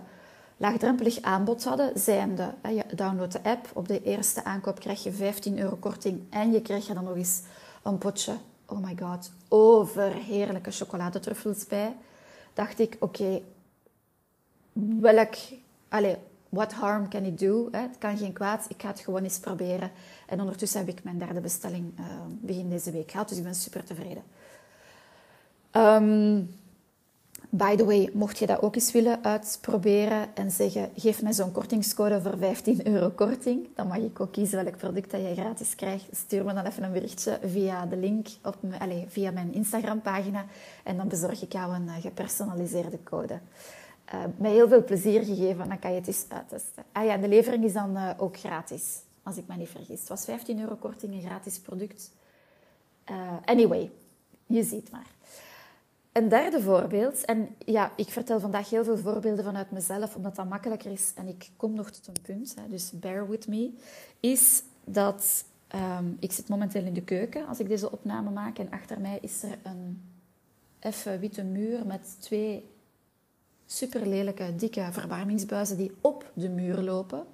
laagdrempelig 0.58 1.22
aanbod 1.22 1.64
hadden, 1.64 2.00
zijnde, 2.00 2.54
je 2.64 2.84
download 2.96 3.32
de 3.32 3.44
app, 3.44 3.70
op 3.74 3.88
de 3.88 4.04
eerste 4.04 4.44
aankoop 4.44 4.80
krijg 4.80 5.04
je 5.04 5.12
15 5.12 5.60
euro 5.60 5.76
korting 5.76 6.22
en 6.30 6.52
je 6.52 6.62
krijgt 6.62 6.88
er 6.88 6.96
dan 6.96 7.04
nog 7.04 7.16
eens 7.16 7.42
een 7.84 7.98
potje, 7.98 8.34
oh 8.66 8.78
my 8.78 8.98
god, 9.00 9.32
overheerlijke 9.48 10.72
chocoladetruffels 10.72 11.68
bij. 11.68 11.96
dacht 12.54 12.80
ik, 12.80 12.96
oké, 13.00 13.42
welk... 15.00 15.36
Allez, 15.90 16.16
what 16.50 16.74
harm 16.74 17.10
can 17.10 17.26
it 17.26 17.40
do? 17.40 17.68
Het 17.72 17.98
kan 17.98 18.18
geen 18.18 18.34
kwaad, 18.34 18.66
ik 18.70 18.82
ga 18.82 18.88
het 18.88 19.00
gewoon 19.00 19.24
eens 19.24 19.40
proberen. 19.40 19.92
En 20.28 20.40
ondertussen 20.40 20.80
heb 20.80 20.90
ik 20.90 21.04
mijn 21.04 21.18
derde 21.18 21.40
bestelling 21.40 22.00
uh, 22.00 22.06
begin 22.30 22.70
deze 22.70 22.92
week 22.92 23.12
gehad, 23.12 23.30
dus 23.30 23.38
ik 23.38 23.44
ben 23.44 23.56
super 23.56 23.84
tevreden. 23.84 24.24
Um, 25.72 26.50
By 27.56 27.76
the 27.76 27.86
way, 27.86 28.10
mocht 28.14 28.38
je 28.38 28.46
dat 28.46 28.62
ook 28.62 28.76
eens 28.76 28.92
willen 28.92 29.24
uitproberen 29.24 30.36
en 30.36 30.52
zeggen: 30.52 30.90
geef 30.96 31.22
mij 31.22 31.34
zo'n 31.34 31.52
kortingscode 31.52 32.22
voor 32.22 32.38
15 32.38 32.88
euro 32.88 33.10
korting, 33.10 33.68
dan 33.76 33.88
mag 33.88 33.98
ik 33.98 34.20
ook 34.20 34.32
kiezen 34.32 34.64
welk 34.64 34.78
product 34.78 35.12
dat 35.12 35.22
je 35.22 35.34
gratis 35.34 35.76
krijgt. 35.76 36.06
Stuur 36.12 36.46
me 36.46 36.54
dan 36.54 36.66
even 36.66 36.84
een 36.84 36.92
berichtje 36.92 37.40
via 37.46 37.86
de 37.86 37.98
link 37.98 38.28
op 38.44 38.58
allez, 38.80 39.04
via 39.08 39.32
mijn 39.32 39.54
Instagram-pagina 39.54 40.46
en 40.84 40.98
dan 40.98 41.08
bezorg 41.08 41.42
ik 41.42 41.52
jou 41.52 41.76
een 41.76 41.88
eh, 41.88 42.02
gepersonaliseerde 42.02 43.04
code. 43.04 43.40
Uh, 44.14 44.20
met 44.38 44.52
heel 44.52 44.68
veel 44.68 44.84
plezier 44.84 45.24
gegeven, 45.24 45.68
dan 45.70 45.80
kan 45.80 45.92
je 45.92 45.98
het 45.98 46.08
eens 46.08 46.26
uittesten. 46.28 46.84
Ah 46.92 47.06
ja, 47.06 47.18
de 47.18 47.28
levering 47.28 47.64
is 47.64 47.74
dan 47.74 47.98
uh, 47.98 48.10
ook 48.18 48.38
gratis, 48.38 49.00
als 49.24 49.38
ik 49.38 49.48
me 49.48 49.56
niet 49.56 49.70
vergis. 49.70 50.00
Het 50.00 50.10
was 50.10 50.26
15 50.26 50.60
euro 50.60 50.76
korting, 50.76 51.14
een 51.14 51.22
gratis 51.22 51.60
product. 51.60 52.12
anyway, 53.46 53.92
je 54.46 54.64
ziet 54.64 54.92
maar. 54.92 55.08
Een 56.14 56.30
derde 56.30 56.62
voorbeeld, 56.62 57.26
en 57.26 57.56
ja, 57.66 57.92
ik 57.96 58.10
vertel 58.10 58.40
vandaag 58.40 58.70
heel 58.70 58.84
veel 58.84 58.98
voorbeelden 58.98 59.44
vanuit 59.44 59.72
mezelf, 59.72 60.16
omdat 60.16 60.36
dat 60.36 60.50
makkelijker 60.50 60.92
is 60.92 61.12
en 61.16 61.28
ik 61.28 61.50
kom 61.58 61.74
nog 61.74 61.90
tot 61.90 62.08
een 62.08 62.22
punt, 62.22 62.56
hè, 62.56 62.70
dus 62.70 62.92
bear 62.92 63.30
with 63.30 63.48
me, 63.48 63.72
is 64.20 64.64
dat 64.86 65.46
um, 65.76 66.18
ik 66.20 66.32
zit 66.32 66.50
momenteel 66.50 66.84
in 66.84 66.94
de 66.94 67.04
keuken 67.04 67.48
als 67.48 67.60
ik 67.60 67.68
deze 67.68 67.92
opname 67.92 68.30
maak 68.30 68.58
en 68.58 68.72
achter 68.72 69.00
mij 69.00 69.18
is 69.22 69.44
er 69.44 69.58
een 69.64 70.02
effe 70.80 71.20
witte 71.20 71.44
muur 71.44 71.86
met 71.86 72.16
twee 72.20 72.70
super 73.66 74.08
lelijke, 74.08 74.56
dikke 74.56 74.88
verwarmingsbuizen 74.92 75.78
die 75.78 75.92
op 76.02 76.32
de 76.34 76.50
muur 76.50 76.82
lopen. 76.82 77.26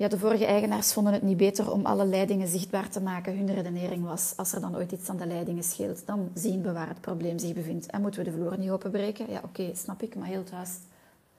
Ja, 0.00 0.08
de 0.08 0.18
vorige 0.18 0.44
eigenaars 0.44 0.92
vonden 0.92 1.12
het 1.12 1.22
niet 1.22 1.36
beter 1.36 1.72
om 1.72 1.86
alle 1.86 2.04
leidingen 2.04 2.48
zichtbaar 2.48 2.88
te 2.88 3.00
maken. 3.00 3.36
Hun 3.36 3.54
redenering 3.54 4.04
was, 4.04 4.32
als 4.36 4.52
er 4.52 4.60
dan 4.60 4.76
ooit 4.76 4.92
iets 4.92 5.08
aan 5.08 5.16
de 5.16 5.26
leidingen 5.26 5.62
scheelt, 5.62 6.06
dan 6.06 6.30
zien 6.34 6.62
we 6.62 6.72
waar 6.72 6.88
het 6.88 7.00
probleem 7.00 7.38
zich 7.38 7.52
bevindt. 7.52 7.86
En 7.86 8.00
moeten 8.00 8.24
we 8.24 8.30
de 8.30 8.36
vloer 8.36 8.58
niet 8.58 8.70
openbreken? 8.70 9.30
Ja, 9.30 9.40
oké, 9.44 9.70
snap 9.74 10.02
ik, 10.02 10.14
maar 10.14 10.26
heel 10.26 10.38
het 10.38 10.50
huis 10.50 10.70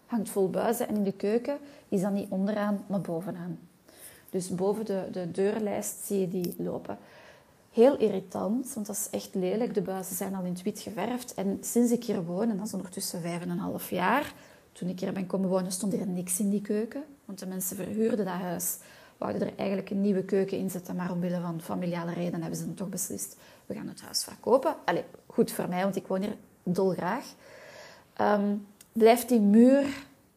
hangt 0.05 0.29
vol 0.29 0.49
buizen. 0.49 0.87
En 0.87 0.95
in 0.95 1.03
de 1.03 1.11
keuken 1.11 1.57
is 1.89 2.01
dat 2.01 2.11
niet 2.11 2.29
onderaan, 2.29 2.83
maar 2.87 3.01
bovenaan. 3.01 3.59
Dus 4.29 4.49
boven 4.49 4.85
de, 4.85 5.07
de 5.11 5.31
deurlijst 5.31 6.05
zie 6.05 6.19
je 6.19 6.27
die 6.27 6.55
lopen. 6.57 6.97
Heel 7.71 7.97
irritant, 7.97 8.73
want 8.73 8.87
dat 8.87 8.95
is 8.95 9.07
echt 9.11 9.35
lelijk. 9.35 9.73
De 9.73 9.81
buizen 9.81 10.15
zijn 10.15 10.35
al 10.35 10.43
in 10.43 10.53
het 10.53 10.61
wit 10.61 10.79
geverfd. 10.79 11.33
En 11.33 11.57
sinds 11.61 11.91
ik 11.91 12.03
hier 12.03 12.23
woon, 12.23 12.49
en 12.49 12.57
dat 12.57 12.67
is 12.67 12.73
ondertussen 12.73 13.21
vijf 13.21 13.41
en 13.41 13.49
een 13.49 13.57
half 13.57 13.89
jaar, 13.89 14.33
toen 14.71 14.89
ik 14.89 14.99
hier 14.99 15.13
ben 15.13 15.27
komen 15.27 15.49
wonen, 15.49 15.71
stond 15.71 15.93
er 15.93 16.07
niks 16.07 16.39
in 16.39 16.49
die 16.49 16.61
keuken. 16.61 17.03
Want 17.25 17.39
de 17.39 17.45
mensen 17.45 17.75
verhuurden 17.75 18.25
dat 18.25 18.35
huis. 18.35 18.77
Wouden 19.17 19.41
er 19.41 19.53
eigenlijk 19.57 19.89
een 19.89 20.01
nieuwe 20.01 20.23
keuken 20.23 20.57
in 20.57 20.69
zetten. 20.69 20.95
Maar 20.95 21.11
omwille 21.11 21.39
van 21.41 21.61
familiale 21.61 22.13
redenen 22.13 22.41
hebben 22.41 22.59
ze 22.59 22.65
dan 22.65 22.73
toch 22.73 22.89
beslist. 22.89 23.37
We 23.65 23.73
gaan 23.73 23.87
het 23.87 24.01
huis 24.01 24.23
verkopen. 24.23 24.75
Allee, 24.85 25.03
goed 25.27 25.51
voor 25.51 25.69
mij, 25.69 25.83
want 25.83 25.95
ik 25.95 26.07
woon 26.07 26.21
hier 26.21 26.35
dolgraag. 26.63 27.25
Um, 28.21 28.67
blijft 28.91 29.29
die 29.29 29.39
muur 29.39 29.85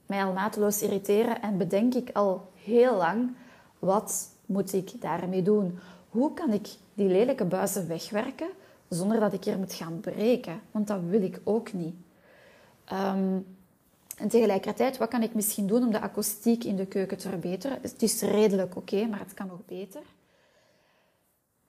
mij 0.07 0.25
al 0.25 0.33
mateloos 0.33 0.83
irriteren. 0.83 1.43
En 1.43 1.59
bedenk 1.59 1.95
ik 1.95 2.11
al 2.12 2.53
heel 2.55 2.97
lang, 2.97 3.35
wat 3.79 4.29
moet 4.47 4.73
ik 4.73 5.00
daarmee 5.00 5.43
doen? 5.43 5.79
Hoe 6.09 6.35
kan 6.35 6.53
ik 6.53 6.69
die 6.95 7.09
lelijke 7.09 7.45
buizen 7.45 7.88
wegwerken 7.88 8.49
zonder 8.88 9.21
dat 9.21 9.33
ik 9.33 9.45
hier 9.45 9.59
moet 9.59 9.73
gaan 9.73 10.00
breken? 10.00 10.61
Want 10.71 10.87
dat 10.87 11.00
wil 11.09 11.23
ik 11.23 11.41
ook 11.45 11.73
niet. 11.73 11.95
Um, 12.93 13.47
en 14.16 14.28
tegelijkertijd, 14.28 14.97
wat 14.97 15.09
kan 15.09 15.23
ik 15.23 15.35
misschien 15.35 15.66
doen 15.66 15.83
om 15.83 15.90
de 15.90 16.00
akoestiek 16.00 16.64
in 16.64 16.76
de 16.76 16.87
keuken 16.87 17.18
te 17.18 17.28
verbeteren? 17.28 17.78
Het 17.83 18.02
is 18.02 18.21
redelijk 18.21 18.76
oké, 18.76 19.06
maar 19.06 19.18
het 19.18 19.35
kan 19.35 19.47
nog 19.47 19.61
beter. 19.66 20.02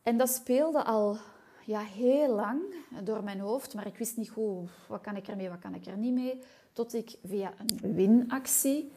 En 0.04 0.18
dat 0.18 0.30
speelde 0.30 0.84
al 0.84 1.18
ja, 1.66 1.80
heel 1.80 2.36
lang 2.36 2.62
door 3.04 3.24
mijn 3.24 3.40
hoofd, 3.40 3.74
maar 3.74 3.88
ik 3.88 3.98
wist 3.98 4.18
niet 4.18 4.30
goed 4.30 4.70
wat 4.88 5.02
kan 5.02 5.16
ik 5.16 5.28
ermee, 5.28 5.50
wat 5.50 5.60
kan 5.60 5.76
ik 5.76 5.86
er 5.86 5.98
niet 5.98 6.14
mee. 6.14 6.40
Tot 6.74 6.94
ik 6.94 7.18
via 7.26 7.54
een 7.58 7.94
winactie 7.94 8.92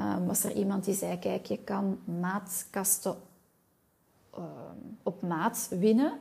um, 0.00 0.26
was 0.26 0.44
er 0.44 0.52
iemand 0.52 0.84
die 0.84 0.94
zei: 0.94 1.18
Kijk, 1.18 1.46
je 1.46 1.58
kan 1.58 1.98
maatkasten 2.20 3.16
uh, 4.38 4.44
op 5.02 5.22
maat 5.22 5.68
winnen. 5.78 6.18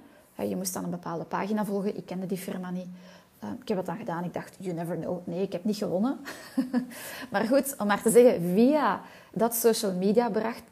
Je 0.47 0.55
moest 0.55 0.73
dan 0.73 0.83
een 0.83 0.89
bepaalde 0.89 1.23
pagina 1.23 1.65
volgen. 1.65 1.97
Ik 1.97 2.05
kende 2.05 2.25
die 2.25 2.37
firma 2.37 2.71
niet. 2.71 2.87
Uh, 3.43 3.49
ik 3.61 3.67
heb 3.67 3.77
het 3.77 3.85
dan 3.85 3.97
gedaan. 3.97 4.23
Ik 4.23 4.33
dacht, 4.33 4.55
you 4.59 4.75
never 4.75 4.95
know. 4.95 5.27
Nee, 5.27 5.41
ik 5.41 5.51
heb 5.51 5.63
niet 5.63 5.77
gewonnen. 5.77 6.19
maar 7.31 7.45
goed, 7.45 7.75
om 7.77 7.87
maar 7.87 8.01
te 8.01 8.09
zeggen, 8.09 8.53
via 8.53 9.01
dat 9.33 9.55
social 9.55 9.93
media 9.93 10.29
bericht, 10.29 10.63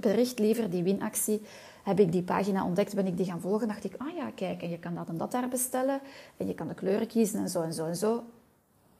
bericht, 0.00 0.38
liever 0.38 0.70
die 0.70 0.82
winactie, 0.82 1.42
heb 1.82 2.00
ik 2.00 2.12
die 2.12 2.22
pagina 2.22 2.64
ontdekt, 2.64 2.94
ben 2.94 3.06
ik 3.06 3.16
die 3.16 3.26
gaan 3.26 3.40
volgen. 3.40 3.68
dacht 3.68 3.84
ik, 3.84 3.94
ah 3.98 4.16
ja, 4.16 4.30
kijk, 4.34 4.62
en 4.62 4.70
je 4.70 4.78
kan 4.78 4.94
dat 4.94 5.08
en 5.08 5.16
dat 5.16 5.30
daar 5.30 5.48
bestellen. 5.48 6.00
En 6.36 6.46
je 6.46 6.54
kan 6.54 6.68
de 6.68 6.74
kleuren 6.74 7.06
kiezen 7.06 7.40
en 7.40 7.48
zo 7.48 7.62
en 7.62 7.72
zo 7.72 7.86
en 7.86 7.96
zo. 7.96 8.24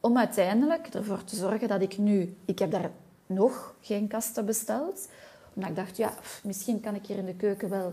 Om 0.01 0.19
uiteindelijk 0.19 0.87
ervoor 0.87 1.25
te 1.25 1.37
zorgen 1.37 1.69
dat 1.69 1.83
ik 1.83 1.99
nu... 1.99 2.37
Ik 2.45 2.59
heb 2.59 2.71
daar 2.71 2.91
nog 3.27 3.75
geen 3.81 4.09
kasten 4.09 4.47
besteld. 4.47 5.09
Omdat 5.55 5.71
ik 5.71 5.77
dacht, 5.77 5.97
ja, 5.97 6.13
misschien 6.43 6.81
kan 6.81 6.95
ik 6.95 7.07
hier 7.07 7.19
in 7.19 7.27
de 7.27 7.35
keuken 7.35 7.69
wel 7.69 7.93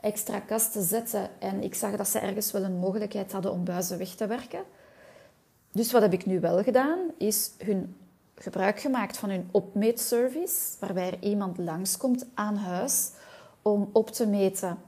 extra 0.00 0.40
kasten 0.40 0.82
zetten. 0.82 1.30
En 1.38 1.62
ik 1.62 1.74
zag 1.74 1.96
dat 1.96 2.08
ze 2.08 2.18
ergens 2.18 2.52
wel 2.52 2.64
een 2.64 2.78
mogelijkheid 2.78 3.32
hadden 3.32 3.52
om 3.52 3.64
buizen 3.64 3.98
weg 3.98 4.14
te 4.14 4.26
werken. 4.26 4.64
Dus 5.72 5.92
wat 5.92 6.02
heb 6.02 6.12
ik 6.12 6.26
nu 6.26 6.40
wel 6.40 6.62
gedaan, 6.62 6.98
is 7.18 7.50
hun 7.58 7.96
gebruik 8.34 8.80
gemaakt 8.80 9.16
van 9.16 9.30
hun 9.30 9.48
opmeetservice, 9.50 10.76
waarbij 10.80 11.06
er 11.06 11.22
iemand 11.22 11.58
langskomt 11.58 12.26
aan 12.34 12.56
huis 12.56 13.10
om 13.62 13.90
op 13.92 14.10
te 14.10 14.26
meten, 14.26 14.78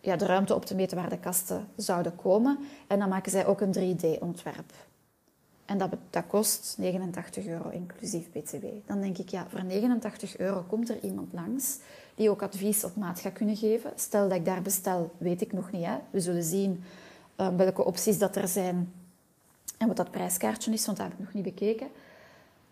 ja, 0.00 0.16
de 0.16 0.26
ruimte 0.26 0.54
op 0.54 0.64
te 0.64 0.74
meten 0.74 0.96
waar 0.96 1.08
de 1.08 1.18
kasten 1.18 1.68
zouden 1.76 2.16
komen. 2.16 2.58
En 2.86 2.98
dan 2.98 3.08
maken 3.08 3.30
zij 3.30 3.46
ook 3.46 3.60
een 3.60 3.96
3D-ontwerp. 3.96 4.72
En 5.64 5.78
dat, 5.78 5.90
dat 6.10 6.26
kost 6.26 6.74
89 6.78 7.46
euro 7.46 7.68
inclusief 7.68 8.30
BTW. 8.30 8.64
Dan 8.86 9.00
denk 9.00 9.18
ik, 9.18 9.28
ja, 9.28 9.46
voor 9.48 9.64
89 9.64 10.38
euro 10.38 10.64
komt 10.68 10.88
er 10.88 11.00
iemand 11.00 11.32
langs 11.32 11.78
die 12.14 12.30
ook 12.30 12.42
advies 12.42 12.84
op 12.84 12.96
maat 12.96 13.20
gaat 13.20 13.32
kunnen 13.32 13.56
geven. 13.56 13.92
Stel 13.96 14.28
dat 14.28 14.38
ik 14.38 14.44
daar 14.44 14.62
bestel, 14.62 15.10
weet 15.18 15.40
ik 15.40 15.52
nog 15.52 15.70
niet. 15.70 15.84
Hè. 15.84 15.96
We 16.10 16.20
zullen 16.20 16.42
zien 16.42 16.84
uh, 17.40 17.48
welke 17.56 17.84
opties 17.84 18.18
dat 18.18 18.36
er 18.36 18.48
zijn 18.48 18.92
en 19.78 19.86
wat 19.86 19.96
dat 19.96 20.10
prijskaartje 20.10 20.72
is, 20.72 20.86
want 20.86 20.98
dat 20.98 21.06
heb 21.06 21.18
ik 21.18 21.24
nog 21.24 21.34
niet 21.34 21.44
bekeken. 21.44 21.88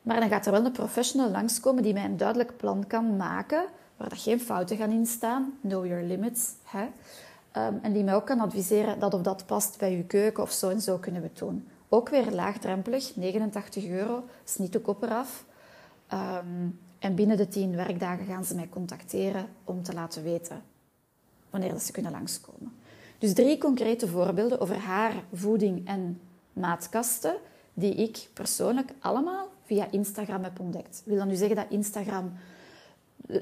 Maar 0.02 0.20
dan 0.20 0.28
gaat 0.28 0.46
er 0.46 0.52
wel 0.52 0.64
een 0.64 0.72
professional 0.72 1.30
langskomen 1.30 1.82
die 1.82 1.92
mij 1.92 2.04
een 2.04 2.16
duidelijk 2.16 2.56
plan 2.56 2.86
kan 2.86 3.16
maken, 3.16 3.64
waar 3.96 4.08
dat 4.08 4.18
geen 4.18 4.40
fouten 4.40 4.76
gaan 4.76 4.90
in 4.90 5.06
staan. 5.06 5.58
Know 5.62 5.86
your 5.86 6.02
limits. 6.02 6.52
Hè? 6.64 6.82
Um, 7.66 7.78
en 7.82 7.92
die 7.92 8.04
mij 8.04 8.14
ook 8.14 8.26
kan 8.26 8.40
adviseren 8.40 8.98
dat 8.98 9.14
of 9.14 9.22
dat 9.22 9.46
past 9.46 9.78
bij 9.78 9.92
uw 9.92 10.06
keuken 10.06 10.42
of 10.42 10.50
zo 10.50 10.68
en 10.68 10.80
zo 10.80 10.96
kunnen 10.96 11.22
we 11.22 11.28
het 11.28 11.38
doen. 11.38 11.68
Ook 11.88 12.08
weer 12.08 12.30
laagdrempelig, 12.30 13.16
89 13.16 13.86
euro, 13.86 14.24
is 14.44 14.56
niet 14.56 14.72
de 14.72 14.80
kop 14.80 15.02
eraf. 15.02 15.44
Um, 16.12 16.78
en 17.00 17.14
binnen 17.14 17.36
de 17.36 17.48
10 17.48 17.76
werkdagen 17.76 18.26
gaan 18.26 18.44
ze 18.44 18.54
mij 18.54 18.68
contacteren 18.68 19.46
om 19.64 19.82
te 19.82 19.92
laten 19.92 20.22
weten 20.22 20.62
wanneer 21.50 21.78
ze 21.78 21.92
kunnen 21.92 22.12
langskomen. 22.12 22.72
Dus 23.18 23.32
drie 23.32 23.58
concrete 23.58 24.08
voorbeelden 24.08 24.60
over 24.60 24.76
haar, 24.76 25.12
voeding 25.32 25.86
en 25.86 26.20
maatkasten, 26.52 27.34
die 27.74 27.94
ik 27.94 28.28
persoonlijk 28.32 28.92
allemaal 29.00 29.48
via 29.64 29.90
Instagram 29.90 30.42
heb 30.42 30.60
ontdekt. 30.60 30.98
Ik 30.98 31.06
wil 31.06 31.16
dan 31.16 31.28
nu 31.28 31.34
zeggen 31.34 31.56
dat 31.56 31.66
Instagram 31.68 32.32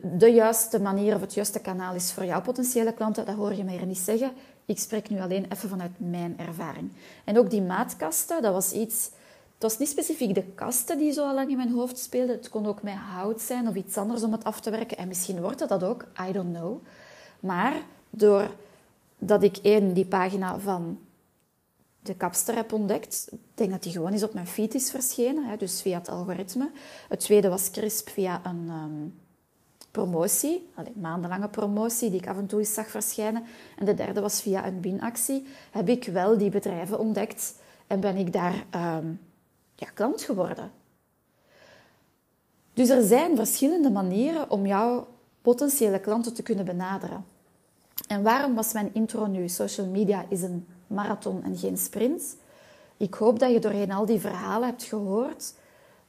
de 0.03 0.33
juiste 0.33 0.81
manier 0.81 1.15
of 1.15 1.21
het 1.21 1.35
juiste 1.35 1.61
kanaal 1.61 1.95
is 1.95 2.13
voor 2.13 2.25
jouw 2.25 2.41
potentiële 2.41 2.93
klanten. 2.93 3.27
Dat 3.27 3.35
hoor 3.35 3.55
je 3.55 3.65
mij 3.65 3.79
er 3.79 3.87
niet 3.87 3.99
zeggen. 3.99 4.33
Ik 4.65 4.79
spreek 4.79 5.11
nu 5.11 5.21
alleen 5.21 5.47
even 5.53 5.69
vanuit 5.69 5.93
mijn 5.97 6.39
ervaring. 6.39 6.91
En 7.25 7.39
ook 7.39 7.51
die 7.51 7.63
maatkasten, 7.63 8.43
dat 8.43 8.53
was 8.53 8.73
iets... 8.73 9.11
Het 9.59 9.71
was 9.71 9.79
niet 9.79 9.89
specifiek 9.89 10.35
de 10.35 10.45
kasten 10.55 10.99
die 10.99 11.13
zo 11.13 11.35
lang 11.35 11.51
in 11.51 11.57
mijn 11.57 11.73
hoofd 11.73 11.99
speelden. 11.99 12.37
Het 12.37 12.49
kon 12.49 12.67
ook 12.67 12.83
met 12.83 12.95
hout 12.95 13.41
zijn 13.41 13.69
of 13.69 13.75
iets 13.75 13.97
anders 13.97 14.23
om 14.23 14.33
het 14.33 14.45
af 14.45 14.61
te 14.61 14.71
werken. 14.71 14.97
En 14.97 15.09
misschien 15.09 15.41
wordt 15.41 15.61
het 15.61 15.69
dat 15.69 15.85
ook, 15.85 16.07
I 16.29 16.33
don't 16.33 16.57
know. 16.57 16.85
Maar 17.41 17.83
doordat 18.11 19.43
ik 19.43 19.57
één, 19.57 19.93
die 19.93 20.07
pagina 20.07 20.59
van 20.59 20.99
de 22.01 22.15
kapster 22.15 22.55
heb 22.55 22.73
ontdekt. 22.73 23.29
Ik 23.31 23.39
denk 23.55 23.71
dat 23.71 23.83
die 23.83 23.93
gewoon 23.93 24.13
eens 24.13 24.23
op 24.23 24.35
mijn 24.35 24.47
feed 24.47 24.75
is 24.75 24.91
verschenen, 24.91 25.45
hè, 25.45 25.57
dus 25.57 25.83
via 25.83 25.99
het 25.99 26.09
algoritme. 26.09 26.71
Het 27.09 27.21
tweede 27.21 27.49
was 27.49 27.71
Crisp 27.71 28.09
via 28.09 28.41
een 28.45 28.71
um, 28.71 29.15
promotie, 29.91 30.69
maandenlange 30.95 31.49
promotie, 31.49 32.11
die 32.11 32.21
ik 32.21 32.29
af 32.29 32.37
en 32.37 32.47
toe 32.47 32.59
eens 32.59 32.75
zag 32.75 32.87
verschijnen. 32.87 33.45
En 33.77 33.85
de 33.85 33.95
derde 33.95 34.21
was 34.21 34.41
via 34.41 34.67
een 34.67 34.81
winactie. 34.81 35.47
Heb 35.71 35.89
ik 35.89 36.05
wel 36.05 36.39
die 36.39 36.51
bedrijven 36.51 36.99
ontdekt 36.99 37.55
en 37.87 38.01
ben 38.01 38.17
ik 38.17 38.33
daar 38.33 38.65
um, 38.75 39.21
ja, 39.79 39.89
klant 39.95 40.23
geworden. 40.23 40.71
Dus 42.75 42.89
er 42.89 43.03
zijn 43.03 43.37
verschillende 43.37 43.91
manieren 43.91 44.51
om 44.51 44.67
jouw 44.67 45.07
potentiële 45.43 46.01
klanten 46.01 46.35
te 46.35 46.43
kunnen 46.43 46.65
benaderen. 46.65 47.25
En 48.07 48.23
waarom 48.23 48.55
was 48.55 48.73
mijn 48.73 48.91
intro 48.93 49.27
nu? 49.27 49.49
Social 49.49 49.87
media 49.87 50.25
is 50.29 50.43
een 50.43 50.67
marathon 50.87 51.43
en 51.43 51.57
geen 51.57 51.79
sprint. 51.79 52.37
ik 52.97 53.15
hoop 53.15 53.39
dat 53.39 53.53
je 53.53 53.59
doorheen 53.59 53.93
al 53.93 54.07
die 54.07 54.21
verhalen 54.21 54.69
hebt 54.69 54.83
gehoord 54.83 55.55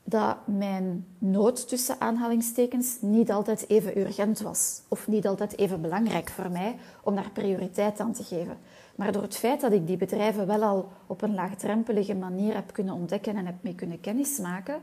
dat 0.03 0.35
mijn 0.45 1.05
nood 1.17 1.67
tussen 1.67 2.01
aanhalingstekens 2.01 2.97
niet 3.01 3.31
altijd 3.31 3.69
even 3.69 3.97
urgent 3.97 4.39
was. 4.39 4.81
Of 4.87 5.07
niet 5.07 5.27
altijd 5.27 5.57
even 5.57 5.81
belangrijk 5.81 6.29
voor 6.29 6.51
mij 6.51 6.77
om 7.03 7.15
daar 7.15 7.31
prioriteit 7.33 7.99
aan 7.99 8.13
te 8.13 8.23
geven. 8.23 8.57
Maar 8.99 9.11
door 9.11 9.21
het 9.21 9.35
feit 9.35 9.61
dat 9.61 9.71
ik 9.71 9.87
die 9.87 9.97
bedrijven 9.97 10.47
wel 10.47 10.63
al 10.63 10.91
op 11.07 11.21
een 11.21 11.33
laagdrempelige 11.33 12.15
manier 12.15 12.53
heb 12.53 12.73
kunnen 12.73 12.93
ontdekken 12.93 13.35
en 13.35 13.45
heb 13.45 13.55
mee 13.61 13.75
kunnen 13.75 13.99
kennismaken, 13.99 14.81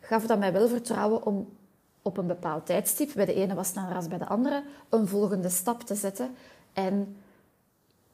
gaf 0.00 0.26
dat 0.26 0.38
mij 0.38 0.52
wel 0.52 0.68
vertrouwen 0.68 1.26
om 1.26 1.48
op 2.02 2.16
een 2.16 2.26
bepaald 2.26 2.66
tijdstip, 2.66 3.10
bij 3.14 3.24
de 3.24 3.34
ene 3.34 3.54
was 3.54 3.68
sneller 3.68 3.94
als 3.94 4.08
bij 4.08 4.18
de 4.18 4.26
andere, 4.26 4.62
een 4.88 5.08
volgende 5.08 5.48
stap 5.48 5.82
te 5.82 5.94
zetten 5.94 6.30
en 6.72 7.16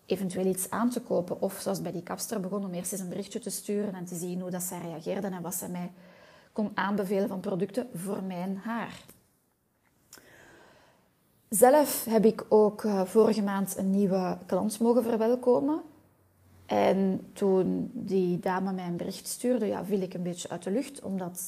eventueel 0.07 0.47
iets 0.47 0.71
aan 0.71 0.91
te 0.91 1.00
kopen. 1.00 1.41
Of 1.41 1.59
zoals 1.61 1.83
bij 1.83 1.93
die 1.93 2.03
kapster 2.03 2.41
begon, 2.41 2.65
om 2.65 2.73
eerst 2.73 2.93
eens 2.93 3.00
een 3.00 3.09
berichtje 3.09 3.38
te 3.38 3.50
sturen 3.50 3.95
en 3.95 4.05
te 4.05 4.15
zien 4.15 4.41
hoe 4.41 4.50
dat 4.50 4.62
zij 4.62 4.79
reageerde 4.81 5.26
en 5.26 5.43
wat 5.43 5.55
ze 5.55 5.69
mij 5.69 5.93
kon 6.53 6.71
aanbevelen 6.75 7.29
van 7.29 7.41
producten 7.41 7.88
voor 7.95 8.23
mijn 8.23 8.61
haar. 8.65 9.00
Zelf 11.49 12.05
heb 12.05 12.25
ik 12.25 12.45
ook 12.49 12.83
uh, 12.83 13.03
vorige 13.05 13.43
maand 13.43 13.76
een 13.76 13.91
nieuwe 13.91 14.38
klant 14.47 14.81
mogen 14.81 15.03
verwelkomen. 15.03 15.83
En 16.67 17.31
toen 17.33 17.91
die 17.93 18.38
dame 18.38 18.73
mij 18.73 18.87
een 18.87 18.97
bericht 18.97 19.26
stuurde, 19.26 19.67
ja, 19.67 19.85
viel 19.85 20.00
ik 20.00 20.15
een 20.15 20.23
beetje 20.23 20.49
uit 20.49 20.62
de 20.62 20.71
lucht, 20.71 21.03
omdat 21.03 21.41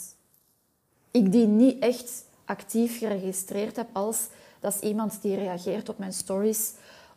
ik 1.10 1.32
die 1.32 1.46
niet 1.46 1.82
echt 1.82 2.24
actief 2.44 2.98
geregistreerd 2.98 3.76
heb 3.76 3.88
als 3.92 4.28
dat 4.60 4.74
is 4.74 4.80
iemand 4.80 5.22
die 5.22 5.36
reageert 5.36 5.88
op 5.88 5.98
mijn 5.98 6.12
stories 6.12 6.72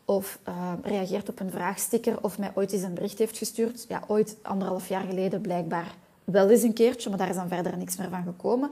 of 0.05 0.39
uh, 0.47 0.73
reageert 0.83 1.29
op 1.29 1.39
een 1.39 1.51
vraagsticker 1.51 2.23
of 2.23 2.37
mij 2.37 2.51
ooit 2.53 2.71
eens 2.71 2.81
een 2.81 2.93
bericht 2.93 3.17
heeft 3.17 3.37
gestuurd. 3.37 3.85
Ja, 3.87 4.03
ooit 4.07 4.37
anderhalf 4.41 4.87
jaar 4.87 5.03
geleden 5.03 5.41
blijkbaar 5.41 5.95
wel 6.23 6.49
eens 6.49 6.61
een 6.61 6.73
keertje, 6.73 7.09
maar 7.09 7.17
daar 7.17 7.29
is 7.29 7.35
dan 7.35 7.47
verder 7.47 7.77
niks 7.77 7.97
meer 7.97 8.09
van 8.09 8.23
gekomen. 8.23 8.71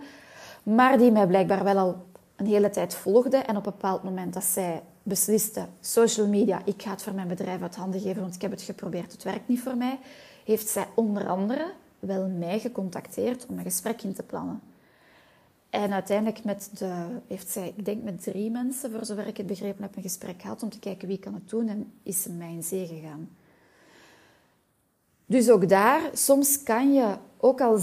Maar 0.64 0.98
die 0.98 1.12
mij 1.12 1.28
blijkbaar 1.28 1.64
wel 1.64 1.78
al 1.78 2.06
een 2.40 2.46
hele 2.46 2.70
tijd 2.70 2.94
volgde. 2.94 3.38
En 3.38 3.58
op 3.58 3.66
een 3.66 3.72
bepaald 3.72 4.04
moment 4.04 4.34
dat 4.34 4.44
zij 4.44 4.82
besliste, 5.04 5.66
social 5.80 6.28
media, 6.28 6.62
ik 6.66 6.82
ga 6.82 6.92
het 6.92 7.04
voor 7.04 7.14
mijn 7.14 7.28
bedrijf 7.28 7.62
uit 7.62 7.76
handen 7.76 8.02
geven, 8.02 8.22
want 8.22 8.36
ik 8.36 8.42
heb 8.42 8.52
het 8.52 8.62
geprobeerd, 8.62 9.12
het 9.12 9.24
werkt 9.24 9.48
niet 9.48 9.60
voor 9.60 9.78
mij, 9.78 10.00
heeft 10.46 10.68
zij 10.68 10.88
onder 10.96 11.28
andere 11.28 11.72
wel 12.00 12.28
mij 12.28 12.60
gecontacteerd 12.60 13.46
om 13.46 13.58
een 13.58 13.64
gesprek 13.64 14.02
in 14.02 14.14
te 14.14 14.24
plannen. 14.24 14.62
En 15.70 15.94
uiteindelijk 15.94 16.44
met 16.44 16.70
de, 16.74 17.06
heeft 17.28 17.50
zij, 17.50 17.74
ik 17.76 17.86
denk 17.86 18.04
met 18.04 18.24
drie 18.24 18.52
mensen, 18.52 18.92
voor 18.92 19.06
zover 19.06 19.28
ik 19.28 19.38
het 19.38 19.48
begrepen 19.48 19.84
heb, 19.84 19.96
een 19.96 20.02
gesprek 20.02 20.42
gehad 20.42 20.64
om 20.64 20.70
te 20.70 20.80
kijken 20.80 21.08
wie 21.08 21.20
kan 21.20 21.34
het 21.34 21.50
doen 21.50 21.68
en 21.68 21.92
is 22.04 22.22
ze 22.22 22.32
mij 22.32 22.54
in 22.54 22.64
zee 22.64 22.88
gegaan. 22.88 23.30
Dus 25.26 25.50
ook 25.50 25.70
daar, 25.70 26.02
soms 26.14 26.64
kan 26.64 26.94
je, 26.94 27.16
ook 27.38 27.62
al 27.62 27.80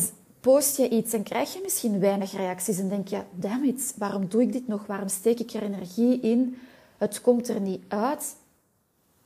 post 0.46 0.76
je 0.76 0.88
iets 0.88 1.12
en 1.12 1.22
krijg 1.22 1.52
je 1.52 1.60
misschien 1.62 2.00
weinig 2.00 2.32
reacties 2.32 2.78
en 2.78 2.88
denk 2.88 3.08
je, 3.08 3.22
damn 3.30 3.64
it, 3.64 3.94
waarom 3.98 4.28
doe 4.28 4.42
ik 4.42 4.52
dit 4.52 4.68
nog? 4.68 4.86
Waarom 4.86 5.08
steek 5.08 5.40
ik 5.40 5.50
er 5.50 5.62
energie 5.62 6.20
in? 6.20 6.58
Het 6.96 7.20
komt 7.20 7.48
er 7.48 7.60
niet 7.60 7.82
uit. 7.88 8.36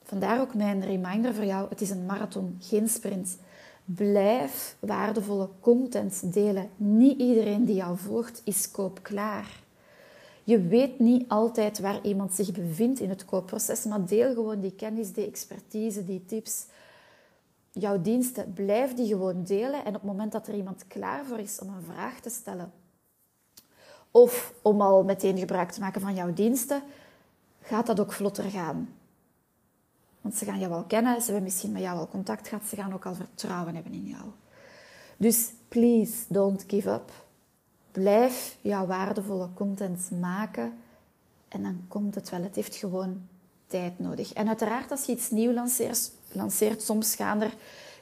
Vandaar 0.02 0.40
ook 0.40 0.54
mijn 0.54 0.84
reminder 0.84 1.34
voor 1.34 1.44
jou, 1.44 1.68
het 1.68 1.80
is 1.80 1.90
een 1.90 2.06
marathon, 2.06 2.56
geen 2.60 2.88
sprint. 2.88 3.36
Blijf 3.84 4.76
waardevolle 4.78 5.48
content 5.60 6.32
delen. 6.32 6.70
Niet 6.76 7.18
iedereen 7.18 7.64
die 7.64 7.76
jou 7.76 7.98
volgt 7.98 8.42
is 8.44 8.70
koopklaar. 8.70 9.60
Je 10.44 10.60
weet 10.60 10.98
niet 10.98 11.28
altijd 11.28 11.78
waar 11.78 11.98
iemand 12.02 12.34
zich 12.34 12.52
bevindt 12.52 13.00
in 13.00 13.08
het 13.08 13.24
koopproces, 13.24 13.84
maar 13.84 14.06
deel 14.06 14.34
gewoon 14.34 14.60
die 14.60 14.74
kennis, 14.74 15.12
die 15.12 15.26
expertise, 15.26 16.04
die 16.04 16.24
tips 16.26 16.64
jouw 17.70 18.00
diensten, 18.00 18.52
blijf 18.52 18.94
die 18.94 19.06
gewoon 19.06 19.44
delen. 19.44 19.80
En 19.84 19.94
op 19.94 20.02
het 20.02 20.02
moment 20.02 20.32
dat 20.32 20.48
er 20.48 20.54
iemand 20.54 20.86
klaar 20.86 21.24
voor 21.24 21.38
is 21.38 21.58
om 21.58 21.68
een 21.68 21.92
vraag 21.92 22.20
te 22.20 22.30
stellen, 22.30 22.72
of 24.10 24.54
om 24.62 24.80
al 24.80 25.04
meteen 25.04 25.38
gebruik 25.38 25.70
te 25.70 25.80
maken 25.80 26.00
van 26.00 26.14
jouw 26.14 26.32
diensten, 26.32 26.82
gaat 27.62 27.86
dat 27.86 28.00
ook 28.00 28.12
vlotter 28.12 28.44
gaan. 28.44 28.94
Want 30.20 30.34
ze 30.34 30.44
gaan 30.44 30.58
jou 30.58 30.72
al 30.72 30.84
kennen, 30.84 31.20
ze 31.20 31.24
hebben 31.24 31.42
misschien 31.42 31.72
met 31.72 31.82
jou 31.82 31.98
al 31.98 32.08
contact 32.08 32.48
gehad, 32.48 32.64
ze 32.64 32.76
gaan 32.76 32.94
ook 32.94 33.06
al 33.06 33.14
vertrouwen 33.14 33.74
hebben 33.74 33.92
in 33.92 34.06
jou. 34.06 34.24
Dus 35.16 35.52
please 35.68 36.24
don't 36.28 36.64
give 36.66 36.90
up. 36.90 37.12
Blijf 37.90 38.56
jouw 38.60 38.86
waardevolle 38.86 39.48
content 39.54 40.10
maken 40.20 40.72
en 41.48 41.62
dan 41.62 41.84
komt 41.88 42.14
het 42.14 42.30
wel. 42.30 42.42
Het 42.42 42.54
heeft 42.54 42.76
gewoon 42.76 43.28
tijd 43.66 43.98
nodig. 43.98 44.32
En 44.32 44.48
uiteraard, 44.48 44.90
als 44.90 45.04
je 45.04 45.12
iets 45.12 45.30
nieuw 45.30 45.52
lanceert, 45.52 46.12
lanceert 46.32 46.82
soms 46.82 47.14
gaan 47.14 47.40
er 47.40 47.54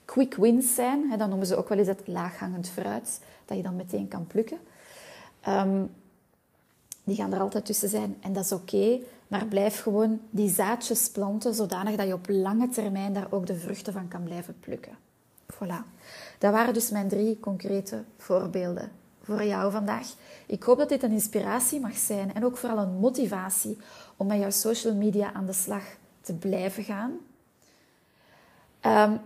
quick 0.04 0.34
wins 0.34 0.74
zijn. 0.74 1.10
Hè, 1.10 1.16
dan 1.16 1.28
noemen 1.28 1.46
ze 1.46 1.56
ook 1.56 1.68
wel 1.68 1.78
eens 1.78 1.86
het 1.86 2.06
laaghangend 2.06 2.68
fruit, 2.68 3.20
dat 3.44 3.56
je 3.56 3.62
dan 3.62 3.76
meteen 3.76 4.08
kan 4.08 4.26
plukken. 4.26 4.58
Ehm, 5.40 5.84
die 7.04 7.16
gaan 7.16 7.32
er 7.32 7.40
altijd 7.40 7.64
tussen 7.64 7.88
zijn 7.88 8.16
en 8.20 8.32
dat 8.32 8.44
is 8.44 8.52
oké. 8.52 8.98
maar 9.28 9.46
blijf 9.46 9.80
gewoon 9.82 10.20
die 10.30 10.50
zaadjes 10.50 11.10
planten, 11.10 11.54
zodanig 11.54 11.96
dat 11.96 12.06
je 12.06 12.12
op 12.12 12.28
lange 12.28 12.68
termijn 12.68 13.12
daar 13.12 13.26
ook 13.30 13.46
de 13.46 13.56
vruchten 13.56 13.92
van 13.92 14.08
kan 14.08 14.22
blijven 14.22 14.56
plukken. 14.60 14.92
Voilà. 15.54 15.82
Dat 16.38 16.52
waren 16.52 16.74
dus 16.74 16.90
mijn 16.90 17.08
drie 17.08 17.40
concrete 17.40 18.04
voorbeelden 18.16 18.90
voor 19.22 19.44
jou 19.44 19.72
vandaag. 19.72 20.14
Ik 20.46 20.62
hoop 20.62 20.78
dat 20.78 20.88
dit 20.88 21.02
een 21.02 21.10
inspiratie 21.10 21.80
mag 21.80 21.96
zijn 21.96 22.34
en 22.34 22.44
ook 22.44 22.56
vooral 22.56 22.78
een 22.78 22.98
motivatie 22.98 23.78
om 24.16 24.26
met 24.26 24.38
jouw 24.38 24.50
social 24.50 24.94
media 24.94 25.32
aan 25.32 25.46
de 25.46 25.52
slag 25.52 25.84
te 26.20 26.34
blijven 26.34 26.84
gaan. 26.84 27.12
Um, 28.86 29.20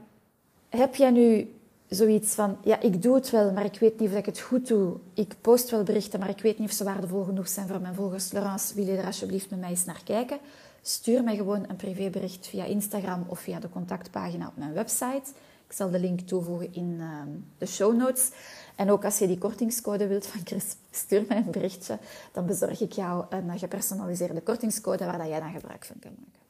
heb 0.69 0.95
jij 0.95 1.11
nu 1.11 1.55
zoiets 1.89 2.35
van, 2.35 2.57
ja, 2.63 2.81
ik 2.81 3.03
doe 3.03 3.15
het 3.15 3.31
wel, 3.31 3.53
maar 3.53 3.65
ik 3.65 3.79
weet 3.79 4.01
niet 4.01 4.11
of 4.11 4.17
ik 4.17 4.27
het 4.27 4.41
goed 4.41 4.69
doe. 4.69 4.97
Ik 5.15 5.35
post 5.41 5.71
wel 5.71 5.83
berichten, 5.83 6.21
maar 6.21 6.29
ik 6.29 6.43
weet 6.43 6.59
niet 6.59 6.69
of 6.69 6.75
ze 6.75 6.85
waardevol 6.85 7.25
genoeg 7.25 7.49
zijn 7.49 7.69
voor 7.69 7.81
mijn 7.81 7.95
volgers. 7.95 8.33
Laurence, 8.33 8.75
wil 8.75 8.85
je 8.85 8.97
er 8.97 9.07
alsjeblieft 9.07 9.51
met 9.51 9.61
mij 9.61 9.71
eens 9.71 9.85
naar 9.85 10.03
kijken? 10.05 10.39
Stuur 10.83 11.23
mij 11.23 11.37
gewoon 11.37 11.65
een 11.69 11.77
privébericht 11.77 12.47
via 12.47 12.65
Instagram 12.65 13.25
of 13.29 13.41
via 13.41 13.61
de 13.61 13.69
contactpagina 13.69 14.47
op 14.47 14.57
mijn 14.57 14.73
website. 14.73 15.31
Ik 15.67 15.79
zal 15.79 15.91
de 15.91 16.01
link 16.01 16.21
toevoegen 16.21 16.75
in 16.75 16.97
ehm, 17.01 17.29
de 17.59 17.67
show 17.67 17.97
notes. 17.97 18.31
En 18.77 18.91
ook 18.91 19.05
als 19.05 19.19
je 19.19 19.27
die 19.27 19.39
kortingscode 19.39 20.07
wilt 20.07 20.27
van 20.27 20.41
Chris, 20.45 20.65
stuur 20.91 21.25
mij 21.29 21.37
een 21.37 21.51
berichtje. 21.51 21.99
Dan 22.33 22.47
bezorg 22.47 22.81
ik 22.81 22.93
jou 22.93 23.25
een 23.31 23.59
gepersonaliseerde 23.59 24.41
kortingscode 24.41 25.05
waar 25.05 25.19
dat 25.19 25.29
jij 25.29 25.41
dan 25.41 25.53
gebruik 25.53 25.85
van 25.85 25.97
kan 26.01 26.13
maken. 26.19 26.42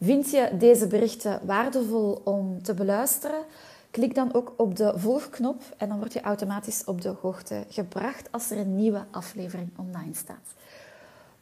Vind 0.00 0.30
je 0.30 0.50
deze 0.58 0.86
berichten 0.86 1.40
waardevol 1.46 2.20
om 2.24 2.62
te 2.62 2.74
beluisteren? 2.74 3.44
Klik 3.90 4.14
dan 4.14 4.34
ook 4.34 4.52
op 4.56 4.76
de 4.76 4.92
volgknop 4.96 5.62
en 5.76 5.88
dan 5.88 5.98
word 5.98 6.12
je 6.12 6.20
automatisch 6.20 6.84
op 6.84 7.00
de 7.00 7.14
hoogte 7.20 7.64
gebracht 7.68 8.32
als 8.32 8.50
er 8.50 8.58
een 8.58 8.76
nieuwe 8.76 9.04
aflevering 9.10 9.70
online 9.76 10.14
staat. 10.14 10.54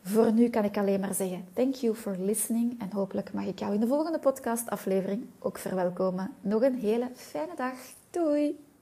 Voor 0.02 0.32
nu 0.32 0.48
kan 0.48 0.64
ik 0.64 0.76
alleen 0.76 1.00
maar 1.00 1.14
zeggen 1.14 1.44
thank 1.52 1.74
you 1.74 1.94
for 1.94 2.16
listening 2.18 2.80
en 2.80 2.92
hopelijk 2.92 3.32
mag 3.32 3.44
ik 3.44 3.58
jou 3.58 3.74
in 3.74 3.80
de 3.80 3.86
volgende 3.86 4.18
podcastaflevering 4.18 5.26
ook 5.38 5.58
verwelkomen. 5.58 6.32
Nog 6.40 6.62
een 6.62 6.78
hele 6.78 7.08
fijne 7.14 7.52
dag. 7.56 7.74
Doei! 8.10 8.73